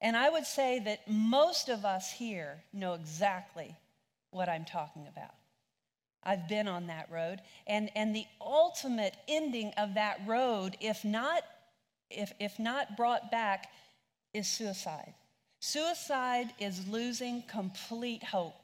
And 0.00 0.16
I 0.16 0.30
would 0.30 0.46
say 0.46 0.78
that 0.86 1.10
most 1.10 1.68
of 1.68 1.84
us 1.84 2.10
here 2.10 2.62
know 2.72 2.94
exactly 2.94 3.76
what 4.30 4.48
I'm 4.48 4.64
talking 4.64 5.06
about. 5.06 5.34
I've 6.24 6.48
been 6.48 6.66
on 6.66 6.86
that 6.86 7.10
road. 7.12 7.42
And, 7.66 7.90
and 7.94 8.16
the 8.16 8.24
ultimate 8.40 9.14
ending 9.28 9.74
of 9.76 9.94
that 9.94 10.22
road, 10.26 10.78
if 10.80 11.04
not, 11.04 11.42
if, 12.10 12.32
if 12.38 12.58
not 12.58 12.96
brought 12.96 13.30
back, 13.30 13.68
is 14.32 14.46
suicide. 14.46 15.14
Suicide 15.60 16.52
is 16.58 16.86
losing 16.88 17.42
complete 17.48 18.22
hope. 18.22 18.62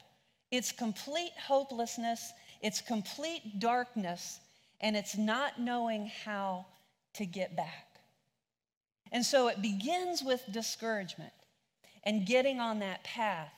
It's 0.51 0.71
complete 0.71 1.33
hopelessness, 1.47 2.31
it's 2.61 2.79
complete 2.79 3.59
darkness, 3.59 4.39
and 4.81 4.95
it's 4.95 5.17
not 5.17 5.59
knowing 5.59 6.11
how 6.23 6.65
to 7.15 7.25
get 7.25 7.55
back. 7.55 7.87
And 9.11 9.25
so 9.25 9.47
it 9.47 9.61
begins 9.61 10.23
with 10.23 10.43
discouragement 10.51 11.33
and 12.03 12.25
getting 12.25 12.59
on 12.59 12.79
that 12.79 13.03
path. 13.03 13.51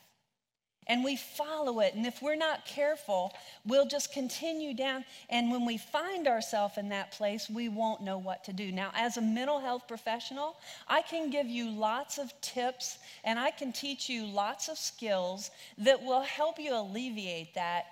And 0.87 1.03
we 1.03 1.15
follow 1.15 1.79
it. 1.79 1.95
And 1.95 2.05
if 2.05 2.21
we're 2.21 2.35
not 2.35 2.65
careful, 2.65 3.33
we'll 3.65 3.87
just 3.87 4.13
continue 4.13 4.73
down. 4.73 5.05
And 5.29 5.51
when 5.51 5.65
we 5.65 5.77
find 5.77 6.27
ourselves 6.27 6.77
in 6.77 6.89
that 6.89 7.11
place, 7.11 7.49
we 7.49 7.69
won't 7.69 8.01
know 8.01 8.17
what 8.17 8.43
to 8.45 8.53
do. 8.53 8.71
Now, 8.71 8.91
as 8.95 9.17
a 9.17 9.21
mental 9.21 9.59
health 9.59 9.87
professional, 9.87 10.57
I 10.87 11.01
can 11.01 11.29
give 11.29 11.47
you 11.47 11.69
lots 11.69 12.17
of 12.17 12.31
tips 12.41 12.99
and 13.23 13.39
I 13.39 13.51
can 13.51 13.71
teach 13.71 14.09
you 14.09 14.25
lots 14.25 14.69
of 14.69 14.77
skills 14.77 15.51
that 15.79 16.01
will 16.03 16.21
help 16.21 16.59
you 16.59 16.75
alleviate 16.75 17.55
that 17.55 17.85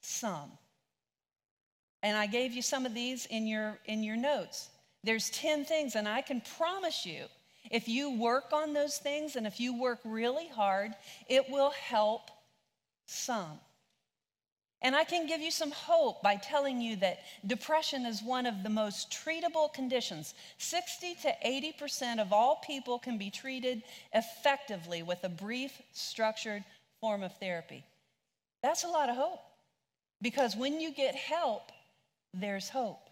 some. 0.00 0.50
And 2.02 2.16
I 2.16 2.26
gave 2.26 2.52
you 2.52 2.60
some 2.60 2.84
of 2.84 2.92
these 2.92 3.24
in 3.26 3.46
your, 3.46 3.78
in 3.86 4.02
your 4.02 4.16
notes. 4.16 4.68
There's 5.02 5.30
10 5.30 5.64
things, 5.64 5.96
and 5.96 6.06
I 6.06 6.20
can 6.20 6.42
promise 6.58 7.06
you, 7.06 7.24
if 7.70 7.88
you 7.88 8.18
work 8.18 8.52
on 8.52 8.74
those 8.74 8.98
things 8.98 9.36
and 9.36 9.46
if 9.46 9.58
you 9.58 9.78
work 9.78 10.00
really 10.04 10.48
hard, 10.48 10.92
it 11.28 11.48
will 11.48 11.70
help 11.70 12.30
some. 13.06 13.58
And 14.82 14.94
I 14.94 15.04
can 15.04 15.26
give 15.26 15.40
you 15.40 15.50
some 15.50 15.70
hope 15.70 16.22
by 16.22 16.36
telling 16.36 16.82
you 16.82 16.96
that 16.96 17.20
depression 17.46 18.04
is 18.04 18.22
one 18.22 18.44
of 18.44 18.62
the 18.62 18.68
most 18.68 19.10
treatable 19.10 19.72
conditions. 19.72 20.34
60 20.58 21.14
to 21.22 21.34
80% 21.42 22.20
of 22.20 22.34
all 22.34 22.56
people 22.56 22.98
can 22.98 23.16
be 23.16 23.30
treated 23.30 23.82
effectively 24.12 25.02
with 25.02 25.24
a 25.24 25.30
brief, 25.30 25.80
structured 25.92 26.64
form 27.00 27.22
of 27.22 27.34
therapy. 27.38 27.82
That's 28.62 28.84
a 28.84 28.88
lot 28.88 29.08
of 29.08 29.16
hope 29.16 29.40
because 30.20 30.54
when 30.54 30.80
you 30.80 30.92
get 30.92 31.14
help, 31.14 31.72
there's 32.34 32.68
hope. 32.68 33.08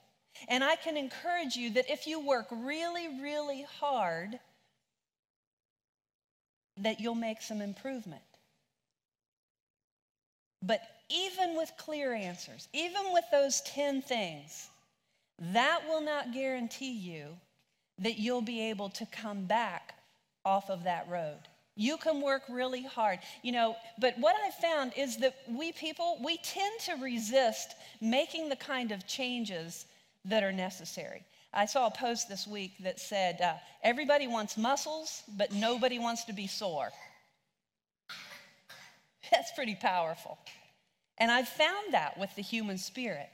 And 0.49 0.63
I 0.63 0.77
can 0.77 0.97
encourage 0.97 1.57
you 1.57 1.71
that 1.71 1.91
if 1.91 2.07
you 2.07 2.21
work 2.21 2.49
really, 2.51 3.21
really 3.21 3.67
hard, 3.81 4.39
that 6.79 7.01
you'll 7.01 7.15
make 7.15 7.43
some 7.43 7.61
improvement. 7.61 8.23
But 10.63 10.81
even 11.09 11.57
with 11.57 11.73
clear 11.77 12.15
answers, 12.15 12.69
even 12.73 13.13
with 13.13 13.25
those 13.31 13.61
10 13.63 14.03
things, 14.03 14.69
that 15.39 15.81
will 15.89 16.01
not 16.01 16.33
guarantee 16.33 16.93
you 16.93 17.37
that 17.99 18.19
you'll 18.19 18.43
be 18.43 18.71
able 18.71 18.89
to 18.91 19.07
come 19.07 19.45
back 19.45 19.95
off 20.45 20.71
of 20.71 20.85
that 20.85 21.09
road. 21.09 21.39
You 21.75 21.97
can 21.97 22.21
work 22.21 22.43
really 22.51 22.83
hard, 22.83 23.21
you 23.43 23.53
know, 23.53 23.77
but 23.99 24.19
what 24.19 24.37
I 24.45 24.51
found 24.51 24.93
is 24.97 25.17
that 25.19 25.35
we 25.49 25.73
people, 25.73 26.19
we 26.23 26.37
tend 26.39 26.81
to 26.81 26.95
resist 26.97 27.75
making 28.01 28.49
the 28.49 28.57
kind 28.57 28.93
of 28.93 29.07
changes 29.07 29.87
that 30.27 30.43
are 30.43 30.53
necessary. 30.53 31.25
I 31.55 31.67
saw 31.67 31.87
a 31.87 31.91
post 31.91 32.29
this 32.29 32.47
week 32.47 32.73
that 32.81 33.01
said, 33.01 33.41
uh, 33.41 33.55
everybody 33.83 34.27
wants 34.27 34.57
muscles, 34.57 35.23
but 35.37 35.53
nobody 35.53 35.99
wants 35.99 36.25
to 36.25 36.33
be 36.33 36.47
sore. 36.47 36.91
That's 39.33 39.51
pretty 39.53 39.75
powerful. 39.75 40.39
And 41.19 41.31
I've 41.31 41.49
found 41.49 41.93
that 41.95 42.19
with 42.19 42.35
the 42.37 42.43
human 42.43 42.79
spirit. 42.79 43.31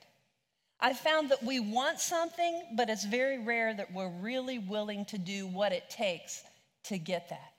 I've 0.81 0.99
found 0.99 1.31
that 1.31 1.43
we 1.43 1.59
want 1.59 1.99
something, 1.99 2.63
but 2.77 2.89
it's 2.89 3.05
very 3.05 3.39
rare 3.39 3.75
that 3.75 3.93
we're 3.93 4.13
really 4.21 4.59
willing 4.59 5.05
to 5.07 5.19
do 5.19 5.47
what 5.47 5.73
it 5.73 5.91
takes 5.91 6.43
to 6.85 6.99
get 6.99 7.29
that. 7.31 7.53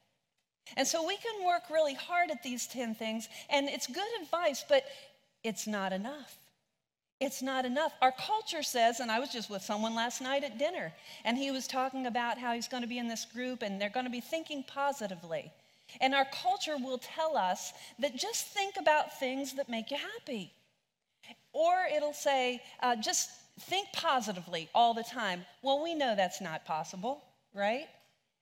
And 0.78 0.88
so 0.88 1.06
we 1.06 1.18
can 1.18 1.46
work 1.46 1.64
really 1.70 1.96
hard 1.96 2.32
at 2.32 2.44
these 2.44 2.68
10 2.68 2.96
things, 2.96 3.28
and 3.50 3.68
it's 3.68 3.88
good 3.88 4.08
advice, 4.22 4.64
but 4.68 4.84
it's 5.44 5.68
not 5.68 5.92
enough. 5.92 6.38
It's 7.20 7.42
not 7.42 7.66
enough. 7.66 7.92
Our 8.02 8.14
culture 8.14 8.64
says, 8.64 9.02
and 9.02 9.12
I 9.12 9.20
was 9.20 9.30
just 9.30 9.50
with 9.50 9.62
someone 9.62 9.94
last 9.94 10.22
night 10.22 10.46
at 10.46 10.58
dinner, 10.58 10.94
and 11.26 11.38
he 11.38 11.52
was 11.52 11.68
talking 11.68 12.06
about 12.06 12.38
how 12.38 12.54
he's 12.54 12.70
going 12.70 12.84
to 12.84 12.88
be 12.88 12.98
in 12.98 13.10
this 13.10 13.26
group 13.26 13.62
and 13.62 13.82
they're 13.82 13.90
going 13.90 14.06
to 14.06 14.12
be 14.12 14.22
thinking 14.22 14.64
positively. 14.64 15.52
And 16.02 16.14
our 16.14 16.26
culture 16.26 16.78
will 16.78 17.00
tell 17.00 17.38
us 17.38 17.74
that 18.00 18.16
just 18.16 18.48
think 18.48 18.76
about 18.78 19.20
things 19.20 19.54
that 19.54 19.70
make 19.70 19.92
you 19.92 19.98
happy. 19.98 20.52
Or 21.54 21.76
it'll 21.94 22.14
say, 22.14 22.62
uh, 22.82 22.96
just 22.96 23.30
think 23.62 23.88
positively 23.94 24.70
all 24.74 24.94
the 24.94 25.04
time. 25.04 25.46
Well, 25.62 25.84
we 25.84 25.96
know 25.96 26.16
that's 26.16 26.42
not 26.42 26.66
possible, 26.66 27.24
right? 27.54 27.88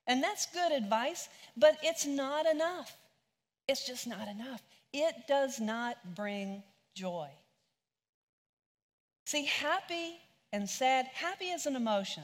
And 0.06 0.22
that's 0.22 0.46
good 0.46 0.72
advice, 0.72 1.28
but 1.56 1.76
it's 1.82 2.06
not 2.06 2.46
enough. 2.46 2.96
It's 3.66 3.86
just 3.86 4.06
not 4.06 4.28
enough. 4.28 4.62
It 4.92 5.14
does 5.26 5.60
not 5.60 5.96
bring 6.14 6.62
joy. 6.94 7.28
See, 9.26 9.44
happy 9.44 10.16
and 10.52 10.68
sad, 10.68 11.06
happy 11.12 11.46
is 11.46 11.66
an 11.66 11.76
emotion. 11.76 12.22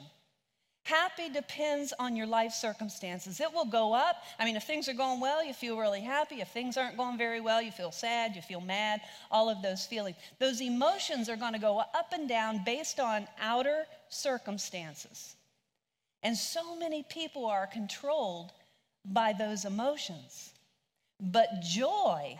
Happy 0.84 1.30
depends 1.30 1.94
on 1.98 2.14
your 2.14 2.26
life 2.26 2.52
circumstances. 2.52 3.40
It 3.40 3.50
will 3.54 3.64
go 3.64 3.94
up. 3.94 4.16
I 4.38 4.44
mean, 4.44 4.54
if 4.54 4.64
things 4.64 4.86
are 4.86 4.94
going 4.94 5.18
well, 5.18 5.42
you 5.42 5.54
feel 5.54 5.78
really 5.78 6.02
happy. 6.02 6.42
If 6.42 6.48
things 6.48 6.76
aren't 6.76 6.98
going 6.98 7.16
very 7.16 7.40
well, 7.40 7.62
you 7.62 7.72
feel 7.72 7.90
sad, 7.90 8.36
you 8.36 8.42
feel 8.42 8.60
mad, 8.60 9.00
all 9.30 9.48
of 9.48 9.62
those 9.62 9.86
feelings. 9.86 10.16
Those 10.38 10.60
emotions 10.60 11.30
are 11.30 11.36
going 11.36 11.54
to 11.54 11.58
go 11.58 11.78
up 11.78 12.12
and 12.12 12.28
down 12.28 12.64
based 12.66 13.00
on 13.00 13.26
outer 13.40 13.86
circumstances. 14.10 15.36
And 16.22 16.36
so 16.36 16.76
many 16.76 17.02
people 17.02 17.46
are 17.46 17.66
controlled 17.66 18.52
by 19.06 19.32
those 19.32 19.64
emotions. 19.64 20.52
But 21.18 21.62
joy, 21.62 22.38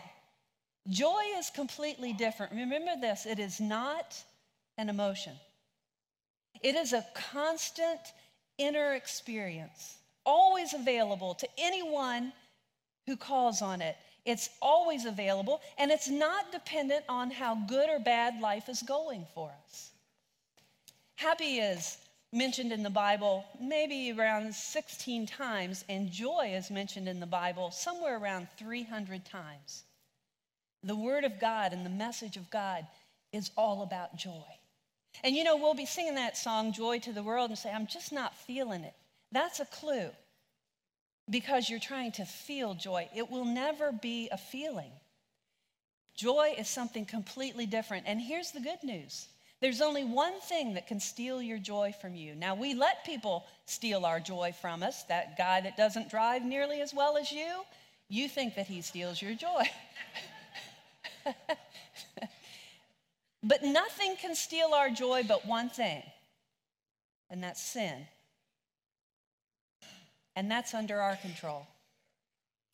joy 0.87 1.23
is 1.37 1.49
completely 1.49 2.13
different. 2.13 2.51
Remember 2.53 2.91
this 3.01 3.25
it 3.25 3.39
is 3.39 3.59
not 3.59 4.23
an 4.77 4.89
emotion, 4.89 5.33
it 6.61 6.75
is 6.75 6.93
a 6.93 7.03
constant 7.33 8.01
inner 8.57 8.93
experience, 8.93 9.97
always 10.25 10.73
available 10.73 11.35
to 11.35 11.47
anyone 11.57 12.33
who 13.05 13.15
calls 13.15 13.61
on 13.61 13.81
it. 13.81 13.95
It's 14.25 14.49
always 14.61 15.05
available, 15.05 15.61
and 15.77 15.91
it's 15.91 16.09
not 16.09 16.51
dependent 16.51 17.05
on 17.07 17.29
how 17.29 17.55
good 17.67 17.89
or 17.89 17.99
bad 17.99 18.41
life 18.41 18.69
is 18.69 18.81
going 18.81 19.27
for 19.35 19.51
us. 19.67 19.91
Happy 21.15 21.59
is 21.59 21.97
mentioned 22.33 22.73
in 22.73 22.83
the 22.83 22.89
Bible 22.89 23.45
maybe 23.61 24.11
around 24.11 24.53
16 24.53 25.27
times, 25.27 25.85
and 25.87 26.11
joy 26.11 26.53
is 26.55 26.71
mentioned 26.71 27.07
in 27.07 27.19
the 27.19 27.25
Bible 27.25 27.71
somewhere 27.71 28.17
around 28.17 28.47
300 28.57 29.23
times. 29.25 29.83
The 30.83 30.95
Word 30.95 31.23
of 31.23 31.39
God 31.39 31.71
and 31.71 31.85
the 31.85 31.89
message 31.89 32.35
of 32.35 32.49
God 32.49 32.85
is 33.31 33.51
all 33.55 33.83
about 33.83 34.17
joy. 34.17 34.43
And 35.23 35.35
you 35.35 35.43
know, 35.43 35.57
we'll 35.57 35.73
be 35.73 35.85
singing 35.85 36.15
that 36.15 36.37
song, 36.37 36.73
Joy 36.73 36.99
to 36.99 37.13
the 37.13 37.23
World, 37.23 37.49
and 37.49 37.57
say, 37.57 37.71
I'm 37.71 37.87
just 37.87 38.11
not 38.11 38.35
feeling 38.35 38.83
it. 38.83 38.93
That's 39.31 39.59
a 39.59 39.65
clue 39.65 40.09
because 41.29 41.69
you're 41.69 41.79
trying 41.79 42.11
to 42.13 42.25
feel 42.25 42.73
joy. 42.73 43.09
It 43.15 43.31
will 43.31 43.45
never 43.45 43.91
be 43.91 44.29
a 44.31 44.37
feeling. 44.37 44.91
Joy 46.15 46.55
is 46.57 46.67
something 46.67 47.05
completely 47.05 47.65
different. 47.65 48.05
And 48.07 48.21
here's 48.21 48.51
the 48.51 48.61
good 48.61 48.83
news 48.83 49.27
there's 49.61 49.81
only 49.81 50.03
one 50.03 50.39
thing 50.41 50.73
that 50.73 50.85
can 50.85 50.99
steal 50.99 51.41
your 51.41 51.57
joy 51.57 51.93
from 51.99 52.13
you. 52.13 52.35
Now, 52.35 52.55
we 52.55 52.73
let 52.73 53.05
people 53.05 53.45
steal 53.65 54.05
our 54.05 54.19
joy 54.19 54.53
from 54.61 54.83
us. 54.83 55.03
That 55.03 55.37
guy 55.37 55.61
that 55.61 55.77
doesn't 55.77 56.09
drive 56.09 56.43
nearly 56.43 56.81
as 56.81 56.93
well 56.93 57.17
as 57.17 57.31
you, 57.31 57.63
you 58.09 58.27
think 58.27 58.55
that 58.55 58.67
he 58.67 58.81
steals 58.81 59.21
your 59.21 59.33
joy. 59.33 59.63
but 63.45 63.63
nothing 63.63 64.15
can 64.19 64.33
steal 64.33 64.73
our 64.73 64.89
joy 64.89 65.23
but 65.27 65.45
one 65.45 65.69
thing, 65.69 66.01
and 67.29 67.43
that's 67.43 67.61
sin. 67.61 68.07
And 70.35 70.51
that's 70.51 70.73
under 70.73 70.99
our 70.99 71.15
control. 71.15 71.65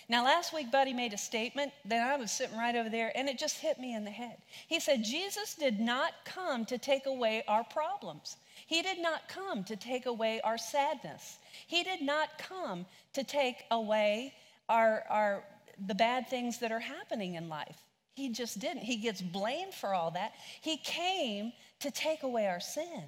Now, 0.10 0.23
last 0.23 0.53
week, 0.53 0.71
Buddy 0.71 0.93
made 0.93 1.13
a 1.13 1.17
statement 1.17 1.73
that 1.86 2.01
I 2.01 2.15
was 2.17 2.31
sitting 2.31 2.57
right 2.57 2.75
over 2.75 2.89
there, 2.89 3.12
and 3.15 3.29
it 3.29 3.38
just 3.38 3.60
hit 3.60 3.79
me 3.79 3.93
in 3.93 4.03
the 4.03 4.12
head. 4.12 4.38
He 4.67 4.79
said, 4.79 5.03
Jesus 5.03 5.55
did 5.55 5.79
not 5.79 6.13
come 6.25 6.65
to 6.65 6.77
take 6.77 7.05
away 7.05 7.43
our 7.47 7.63
problems. 7.65 8.38
He 8.65 8.81
did 8.81 8.99
not 9.01 9.27
come 9.27 9.63
to 9.65 9.75
take 9.75 10.05
away 10.05 10.41
our 10.41 10.57
sadness. 10.57 11.38
He 11.67 11.84
did 11.84 12.01
not 12.01 12.29
come 12.39 12.86
to 13.13 13.23
take 13.23 13.57
away 13.69 14.34
our, 14.69 15.03
our, 15.10 15.43
the 15.86 15.95
bad 15.95 16.27
things 16.29 16.60
that 16.60 16.71
are 16.71 16.79
happening 16.79 17.36
in 17.36 17.47
life. 17.47 17.77
He 18.15 18.30
just 18.30 18.60
didn't. 18.60 18.84
He 18.84 18.97
gets 18.97 19.21
blamed 19.21 19.74
for 19.74 19.93
all 19.93 20.12
that. 20.12 20.34
He 20.62 20.78
came 20.78 21.54
to 21.80 21.91
take 21.91 22.24
away 22.24 22.47
our 22.47 22.60
sin. 22.60 23.04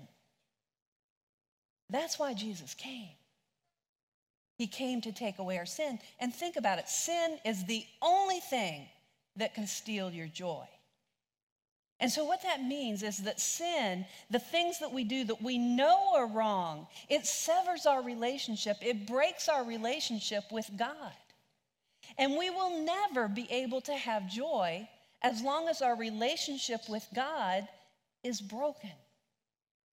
That's 1.89 2.17
why 2.17 2.33
Jesus 2.33 2.73
came. 2.73 3.09
He 4.57 4.67
came 4.67 5.01
to 5.01 5.11
take 5.11 5.39
away 5.39 5.57
our 5.57 5.65
sin. 5.65 5.99
And 6.19 6.33
think 6.33 6.55
about 6.55 6.79
it 6.79 6.87
sin 6.87 7.37
is 7.43 7.65
the 7.65 7.85
only 8.01 8.39
thing 8.39 8.87
that 9.35 9.55
can 9.55 9.67
steal 9.67 10.11
your 10.11 10.27
joy. 10.27 10.67
And 11.99 12.11
so, 12.11 12.25
what 12.25 12.43
that 12.43 12.63
means 12.63 13.01
is 13.01 13.19
that 13.19 13.39
sin, 13.39 14.05
the 14.29 14.39
things 14.39 14.79
that 14.79 14.91
we 14.91 15.03
do 15.03 15.23
that 15.25 15.41
we 15.41 15.57
know 15.57 16.13
are 16.15 16.27
wrong, 16.27 16.87
it 17.09 17.25
severs 17.25 17.85
our 17.85 18.01
relationship, 18.01 18.77
it 18.81 19.07
breaks 19.07 19.47
our 19.47 19.63
relationship 19.63 20.43
with 20.51 20.69
God. 20.75 21.13
And 22.17 22.37
we 22.37 22.49
will 22.49 22.83
never 22.83 23.27
be 23.27 23.51
able 23.51 23.81
to 23.81 23.93
have 23.93 24.29
joy 24.29 24.87
as 25.21 25.41
long 25.41 25.67
as 25.67 25.81
our 25.81 25.95
relationship 25.95 26.81
with 26.89 27.07
God 27.15 27.67
is 28.23 28.41
broken. 28.41 28.91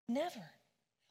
Never. 0.07 0.41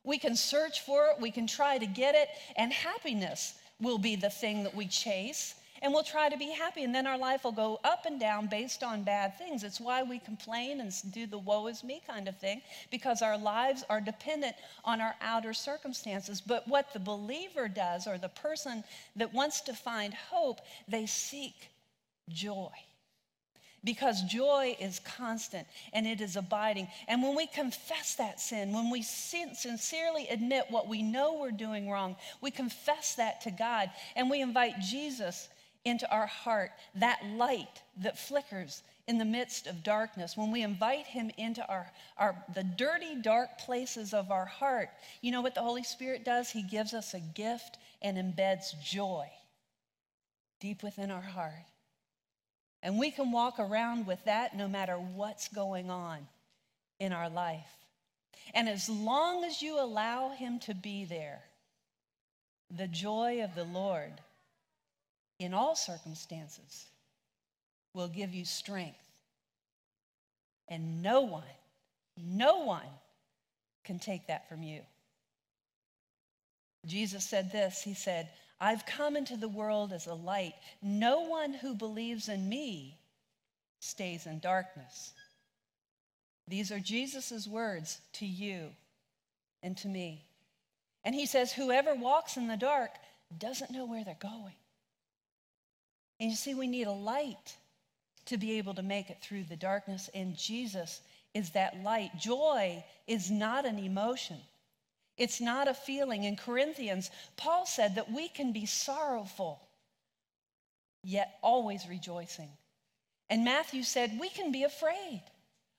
We 0.04 0.18
can 0.18 0.36
search 0.36 0.80
for 0.80 1.08
it, 1.08 1.20
we 1.20 1.30
can 1.30 1.46
try 1.46 1.78
to 1.78 1.86
get 1.86 2.14
it, 2.14 2.28
and 2.56 2.72
happiness 2.72 3.54
will 3.80 3.98
be 3.98 4.16
the 4.16 4.30
thing 4.30 4.64
that 4.64 4.74
we 4.74 4.86
chase. 4.86 5.54
And 5.84 5.92
we'll 5.92 6.02
try 6.02 6.30
to 6.30 6.38
be 6.38 6.50
happy. 6.50 6.82
And 6.82 6.94
then 6.94 7.06
our 7.06 7.18
life 7.18 7.44
will 7.44 7.52
go 7.52 7.78
up 7.84 8.06
and 8.06 8.18
down 8.18 8.46
based 8.46 8.82
on 8.82 9.04
bad 9.04 9.36
things. 9.36 9.62
It's 9.62 9.78
why 9.78 10.02
we 10.02 10.18
complain 10.18 10.80
and 10.80 10.90
do 11.12 11.26
the 11.26 11.36
woe 11.36 11.66
is 11.66 11.84
me 11.84 12.00
kind 12.06 12.26
of 12.26 12.38
thing, 12.38 12.62
because 12.90 13.20
our 13.20 13.36
lives 13.36 13.84
are 13.90 14.00
dependent 14.00 14.56
on 14.82 15.02
our 15.02 15.14
outer 15.20 15.52
circumstances. 15.52 16.40
But 16.40 16.66
what 16.66 16.94
the 16.94 17.00
believer 17.00 17.68
does, 17.68 18.06
or 18.06 18.16
the 18.16 18.30
person 18.30 18.82
that 19.16 19.34
wants 19.34 19.60
to 19.60 19.74
find 19.74 20.14
hope, 20.14 20.62
they 20.88 21.04
seek 21.04 21.68
joy 22.30 22.70
because 23.84 24.22
joy 24.22 24.74
is 24.80 24.98
constant 25.00 25.66
and 25.92 26.06
it 26.06 26.22
is 26.22 26.36
abiding. 26.36 26.88
And 27.06 27.22
when 27.22 27.36
we 27.36 27.46
confess 27.46 28.14
that 28.14 28.40
sin, 28.40 28.72
when 28.72 28.88
we 28.88 29.02
sincerely 29.02 30.26
admit 30.28 30.64
what 30.70 30.88
we 30.88 31.02
know 31.02 31.34
we're 31.34 31.50
doing 31.50 31.90
wrong, 31.90 32.16
we 32.40 32.50
confess 32.50 33.16
that 33.16 33.42
to 33.42 33.50
God 33.50 33.90
and 34.16 34.30
we 34.30 34.40
invite 34.40 34.80
Jesus 34.80 35.50
into 35.84 36.10
our 36.10 36.26
heart, 36.26 36.70
that 36.94 37.20
light 37.36 37.82
that 37.98 38.18
flickers 38.18 38.82
in 39.06 39.18
the 39.18 39.24
midst 39.24 39.66
of 39.66 39.82
darkness, 39.82 40.36
when 40.36 40.50
we 40.50 40.62
invite 40.62 41.06
him 41.06 41.30
into 41.36 41.66
our, 41.68 41.92
our 42.16 42.42
the 42.54 42.64
dirty, 42.64 43.16
dark 43.20 43.58
places 43.58 44.14
of 44.14 44.30
our 44.30 44.46
heart, 44.46 44.88
you 45.20 45.30
know 45.30 45.42
what 45.42 45.54
the 45.54 45.62
Holy 45.62 45.82
Spirit 45.82 46.24
does? 46.24 46.50
He 46.50 46.62
gives 46.62 46.94
us 46.94 47.12
a 47.12 47.20
gift 47.20 47.76
and 48.00 48.16
embeds 48.16 48.80
joy 48.82 49.28
deep 50.60 50.82
within 50.82 51.10
our 51.10 51.20
heart. 51.20 51.52
And 52.82 52.98
we 52.98 53.10
can 53.10 53.32
walk 53.32 53.58
around 53.58 54.06
with 54.06 54.24
that 54.24 54.56
no 54.56 54.68
matter 54.68 54.94
what's 54.96 55.48
going 55.48 55.90
on 55.90 56.26
in 56.98 57.12
our 57.12 57.28
life. 57.28 57.70
And 58.54 58.68
as 58.68 58.88
long 58.88 59.44
as 59.44 59.62
you 59.62 59.78
allow 59.78 60.30
Him 60.30 60.58
to 60.60 60.74
be 60.74 61.04
there, 61.04 61.42
the 62.70 62.88
joy 62.88 63.42
of 63.42 63.54
the 63.54 63.64
Lord 63.64 64.12
in 65.38 65.54
all 65.54 65.76
circumstances 65.76 66.86
will 67.92 68.08
give 68.08 68.34
you 68.34 68.44
strength. 68.44 68.98
And 70.68 71.02
no 71.02 71.22
one, 71.22 71.42
no 72.16 72.64
one 72.64 72.82
can 73.84 73.98
take 73.98 74.28
that 74.28 74.48
from 74.48 74.62
you. 74.62 74.80
Jesus 76.86 77.24
said 77.24 77.52
this 77.52 77.82
He 77.82 77.94
said, 77.94 78.28
I've 78.60 78.86
come 78.86 79.16
into 79.16 79.36
the 79.36 79.48
world 79.48 79.92
as 79.92 80.06
a 80.06 80.14
light. 80.14 80.54
No 80.80 81.22
one 81.22 81.52
who 81.52 81.74
believes 81.74 82.28
in 82.28 82.48
me 82.48 82.98
stays 83.80 84.26
in 84.26 84.38
darkness. 84.38 85.12
These 86.46 86.70
are 86.70 86.80
Jesus' 86.80 87.46
words 87.46 88.00
to 88.14 88.26
you 88.26 88.70
and 89.62 89.76
to 89.78 89.88
me. 89.88 90.24
And 91.04 91.14
he 91.14 91.26
says, 91.26 91.52
Whoever 91.52 91.94
walks 91.94 92.36
in 92.36 92.48
the 92.48 92.56
dark 92.56 92.90
doesn't 93.36 93.70
know 93.70 93.86
where 93.86 94.04
they're 94.04 94.16
going. 94.20 94.54
And 96.20 96.30
you 96.30 96.36
see, 96.36 96.54
we 96.54 96.66
need 96.66 96.86
a 96.86 96.92
light 96.92 97.56
to 98.26 98.36
be 98.36 98.58
able 98.58 98.74
to 98.74 98.82
make 98.82 99.10
it 99.10 99.20
through 99.20 99.44
the 99.44 99.56
darkness, 99.56 100.08
and 100.14 100.36
Jesus 100.36 101.00
is 101.34 101.50
that 101.50 101.82
light. 101.82 102.10
Joy 102.18 102.84
is 103.06 103.30
not 103.30 103.66
an 103.66 103.78
emotion. 103.78 104.38
It's 105.16 105.40
not 105.40 105.68
a 105.68 105.74
feeling. 105.74 106.24
In 106.24 106.36
Corinthians, 106.36 107.10
Paul 107.36 107.66
said 107.66 107.96
that 107.96 108.10
we 108.10 108.28
can 108.28 108.52
be 108.52 108.66
sorrowful, 108.66 109.60
yet 111.02 111.38
always 111.42 111.88
rejoicing. 111.88 112.48
And 113.28 113.44
Matthew 113.44 113.82
said 113.82 114.18
we 114.18 114.28
can 114.28 114.52
be 114.52 114.64
afraid. 114.64 115.22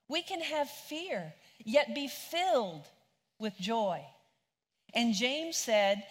We 0.08 0.22
can 0.22 0.42
have 0.42 0.70
fear, 0.70 1.34
yet 1.64 1.96
be 1.96 2.08
filled 2.08 2.86
with 3.40 3.58
joy. 3.58 4.02
And 4.94 5.14
James 5.14 5.58
said, 5.58 6.04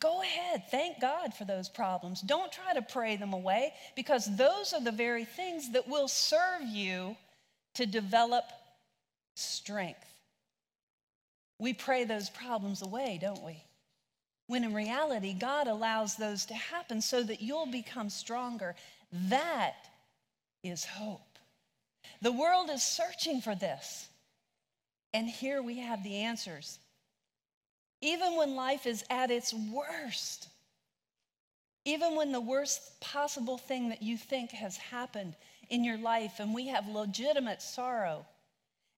Go 0.00 0.22
ahead, 0.22 0.64
thank 0.70 1.00
God 1.00 1.34
for 1.34 1.44
those 1.44 1.68
problems. 1.68 2.20
Don't 2.20 2.52
try 2.52 2.74
to 2.74 2.82
pray 2.82 3.16
them 3.16 3.32
away 3.32 3.74
because 3.96 4.36
those 4.36 4.72
are 4.72 4.80
the 4.80 4.92
very 4.92 5.24
things 5.24 5.72
that 5.72 5.88
will 5.88 6.08
serve 6.08 6.62
you 6.62 7.16
to 7.74 7.86
develop 7.86 8.44
strength. 9.34 10.04
We 11.58 11.74
pray 11.74 12.04
those 12.04 12.30
problems 12.30 12.82
away, 12.82 13.18
don't 13.20 13.42
we? 13.42 13.62
When 14.46 14.64
in 14.64 14.74
reality, 14.74 15.32
God 15.32 15.66
allows 15.66 16.16
those 16.16 16.46
to 16.46 16.54
happen 16.54 17.00
so 17.00 17.22
that 17.22 17.40
you'll 17.40 17.70
become 17.70 18.10
stronger. 18.10 18.74
That 19.12 19.74
is 20.62 20.84
hope. 20.84 21.38
The 22.20 22.32
world 22.32 22.70
is 22.70 22.82
searching 22.82 23.40
for 23.40 23.54
this. 23.54 24.08
And 25.14 25.28
here 25.28 25.62
we 25.62 25.78
have 25.78 26.02
the 26.02 26.16
answers. 26.16 26.78
Even 28.02 28.36
when 28.36 28.56
life 28.56 28.84
is 28.84 29.04
at 29.08 29.30
its 29.30 29.54
worst, 29.54 30.48
even 31.84 32.16
when 32.16 32.32
the 32.32 32.40
worst 32.40 33.00
possible 33.00 33.56
thing 33.56 33.88
that 33.88 34.02
you 34.02 34.16
think 34.16 34.50
has 34.50 34.76
happened 34.76 35.34
in 35.70 35.84
your 35.84 35.98
life, 35.98 36.40
and 36.40 36.52
we 36.52 36.66
have 36.68 36.86
legitimate 36.88 37.62
sorrow, 37.62 38.26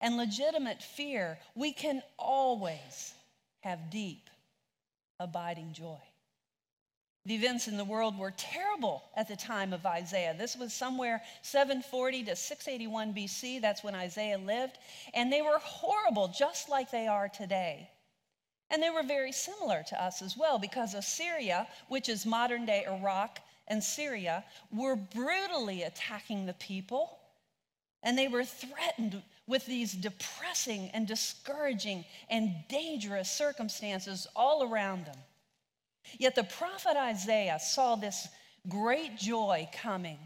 and 0.00 0.16
legitimate 0.16 0.82
fear, 0.82 1.38
we 1.54 1.72
can 1.72 2.02
always 2.18 3.14
have 3.60 3.90
deep, 3.90 4.28
abiding 5.20 5.72
joy. 5.72 6.00
The 7.26 7.34
events 7.34 7.68
in 7.68 7.78
the 7.78 7.84
world 7.84 8.18
were 8.18 8.34
terrible 8.36 9.02
at 9.16 9.28
the 9.28 9.36
time 9.36 9.72
of 9.72 9.86
Isaiah. 9.86 10.34
This 10.36 10.56
was 10.56 10.74
somewhere 10.74 11.22
740 11.42 12.24
to 12.24 12.36
681 12.36 13.14
BC. 13.14 13.60
That's 13.62 13.82
when 13.82 13.94
Isaiah 13.94 14.36
lived. 14.36 14.76
And 15.14 15.32
they 15.32 15.40
were 15.40 15.58
horrible, 15.58 16.28
just 16.28 16.68
like 16.68 16.90
they 16.90 17.06
are 17.06 17.30
today. 17.30 17.88
And 18.74 18.82
they 18.82 18.90
were 18.90 19.04
very 19.04 19.30
similar 19.30 19.84
to 19.86 20.02
us 20.02 20.20
as 20.20 20.36
well, 20.36 20.58
because 20.58 20.94
Assyria, 20.94 21.68
which 21.86 22.08
is 22.08 22.26
modern 22.26 22.66
day 22.66 22.84
Iraq 22.84 23.38
and 23.68 23.80
Syria, 23.80 24.42
were 24.72 24.96
brutally 24.96 25.84
attacking 25.84 26.44
the 26.44 26.54
people. 26.54 27.20
And 28.02 28.18
they 28.18 28.26
were 28.26 28.42
threatened 28.42 29.22
with 29.46 29.64
these 29.64 29.92
depressing 29.92 30.90
and 30.92 31.06
discouraging 31.06 32.04
and 32.28 32.52
dangerous 32.68 33.30
circumstances 33.30 34.26
all 34.34 34.64
around 34.64 35.06
them. 35.06 35.18
Yet 36.18 36.34
the 36.34 36.42
prophet 36.42 36.96
Isaiah 36.96 37.60
saw 37.60 37.94
this 37.94 38.26
great 38.68 39.16
joy 39.16 39.68
coming. 39.72 40.18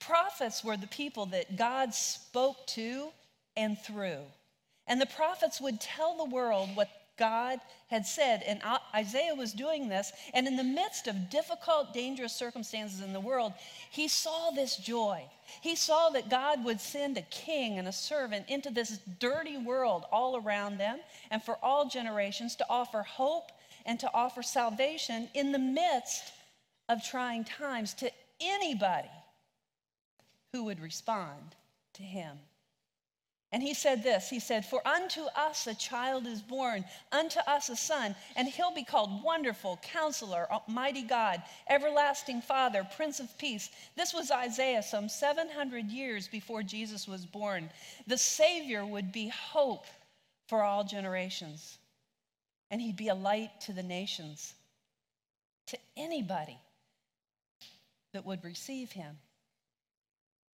Prophets 0.00 0.64
were 0.64 0.78
the 0.78 0.86
people 0.86 1.26
that 1.26 1.56
God 1.56 1.92
spoke 1.92 2.66
to 2.68 3.10
and 3.54 3.78
through. 3.78 4.22
And 4.86 4.98
the 4.98 5.06
prophets 5.06 5.60
would 5.60 5.78
tell 5.78 6.16
the 6.16 6.24
world 6.24 6.70
what 6.74 6.88
God 7.16 7.60
had 7.88 8.06
said. 8.06 8.42
And 8.46 8.60
Isaiah 8.94 9.34
was 9.34 9.52
doing 9.52 9.88
this. 9.88 10.12
And 10.32 10.46
in 10.46 10.56
the 10.56 10.64
midst 10.64 11.06
of 11.06 11.30
difficult, 11.30 11.92
dangerous 11.92 12.32
circumstances 12.32 13.00
in 13.00 13.12
the 13.12 13.20
world, 13.20 13.52
he 13.90 14.08
saw 14.08 14.50
this 14.50 14.76
joy. 14.76 15.24
He 15.60 15.76
saw 15.76 16.10
that 16.10 16.30
God 16.30 16.64
would 16.64 16.80
send 16.80 17.16
a 17.16 17.22
king 17.22 17.78
and 17.78 17.86
a 17.86 17.92
servant 17.92 18.46
into 18.48 18.70
this 18.70 18.98
dirty 19.18 19.56
world 19.56 20.04
all 20.10 20.36
around 20.36 20.78
them 20.78 21.00
and 21.30 21.42
for 21.42 21.58
all 21.62 21.88
generations 21.88 22.56
to 22.56 22.66
offer 22.68 23.02
hope 23.02 23.52
and 23.86 24.00
to 24.00 24.10
offer 24.14 24.42
salvation 24.42 25.28
in 25.34 25.52
the 25.52 25.58
midst 25.58 26.32
of 26.88 27.04
trying 27.04 27.44
times 27.44 27.94
to 27.94 28.10
anybody 28.40 29.10
who 30.52 30.64
would 30.64 30.80
respond 30.80 31.54
to 31.94 32.02
him. 32.02 32.38
And 33.54 33.62
he 33.62 33.72
said 33.72 34.02
this 34.02 34.28
He 34.28 34.40
said, 34.40 34.66
For 34.66 34.86
unto 34.86 35.26
us 35.36 35.68
a 35.68 35.76
child 35.76 36.26
is 36.26 36.42
born, 36.42 36.84
unto 37.12 37.38
us 37.46 37.68
a 37.68 37.76
son, 37.76 38.16
and 38.34 38.48
he'll 38.48 38.74
be 38.74 38.82
called 38.82 39.22
Wonderful, 39.22 39.78
Counselor, 39.80 40.48
Mighty 40.66 41.02
God, 41.02 41.40
Everlasting 41.70 42.42
Father, 42.42 42.84
Prince 42.96 43.20
of 43.20 43.38
Peace. 43.38 43.70
This 43.94 44.12
was 44.12 44.32
Isaiah 44.32 44.82
some 44.82 45.08
700 45.08 45.86
years 45.86 46.26
before 46.26 46.64
Jesus 46.64 47.06
was 47.06 47.24
born. 47.24 47.70
The 48.08 48.18
Savior 48.18 48.84
would 48.84 49.12
be 49.12 49.28
hope 49.28 49.86
for 50.48 50.64
all 50.64 50.82
generations, 50.82 51.78
and 52.72 52.80
he'd 52.80 52.96
be 52.96 53.08
a 53.08 53.14
light 53.14 53.60
to 53.60 53.72
the 53.72 53.84
nations, 53.84 54.54
to 55.68 55.78
anybody 55.96 56.58
that 58.14 58.26
would 58.26 58.42
receive 58.42 58.90
him. 58.90 59.16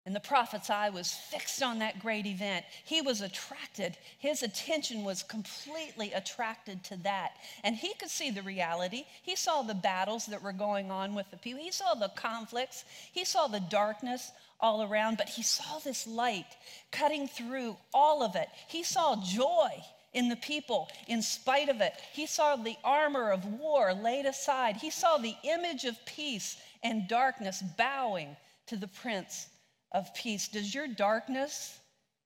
And 0.06 0.16
the 0.16 0.20
prophet's 0.20 0.70
eye 0.70 0.88
was 0.88 1.12
fixed 1.12 1.62
on 1.62 1.78
that 1.80 2.00
great 2.00 2.24
event. 2.24 2.64
He 2.84 3.02
was 3.02 3.20
attracted, 3.20 3.98
his 4.18 4.42
attention 4.42 5.04
was 5.04 5.22
completely 5.22 6.12
attracted 6.12 6.82
to 6.84 6.96
that. 6.98 7.32
And 7.62 7.76
he 7.76 7.92
could 7.94 8.08
see 8.08 8.30
the 8.30 8.42
reality. 8.42 9.04
He 9.22 9.36
saw 9.36 9.60
the 9.60 9.74
battles 9.74 10.26
that 10.26 10.42
were 10.42 10.52
going 10.52 10.90
on 10.90 11.14
with 11.14 11.30
the 11.30 11.36
people, 11.36 11.60
he 11.60 11.70
saw 11.70 11.94
the 11.94 12.10
conflicts, 12.16 12.84
he 13.12 13.26
saw 13.26 13.46
the 13.46 13.60
darkness 13.60 14.32
all 14.58 14.82
around, 14.82 15.18
but 15.18 15.28
he 15.28 15.42
saw 15.42 15.78
this 15.78 16.06
light 16.06 16.56
cutting 16.90 17.28
through 17.28 17.76
all 17.92 18.22
of 18.22 18.36
it. 18.36 18.48
He 18.68 18.82
saw 18.82 19.22
joy 19.22 19.84
in 20.12 20.28
the 20.28 20.36
people 20.36 20.88
in 21.08 21.20
spite 21.22 21.68
of 21.68 21.80
it. 21.82 21.92
He 22.12 22.26
saw 22.26 22.56
the 22.56 22.76
armor 22.82 23.30
of 23.30 23.44
war 23.44 23.92
laid 23.92 24.26
aside. 24.26 24.76
He 24.76 24.90
saw 24.90 25.18
the 25.18 25.36
image 25.44 25.84
of 25.84 26.04
peace 26.06 26.56
and 26.82 27.06
darkness 27.06 27.62
bowing 27.76 28.36
to 28.66 28.76
the 28.76 28.88
prince 28.88 29.48
of 29.92 30.14
peace. 30.14 30.48
Does 30.48 30.74
your 30.74 30.87
darkness 30.87 31.79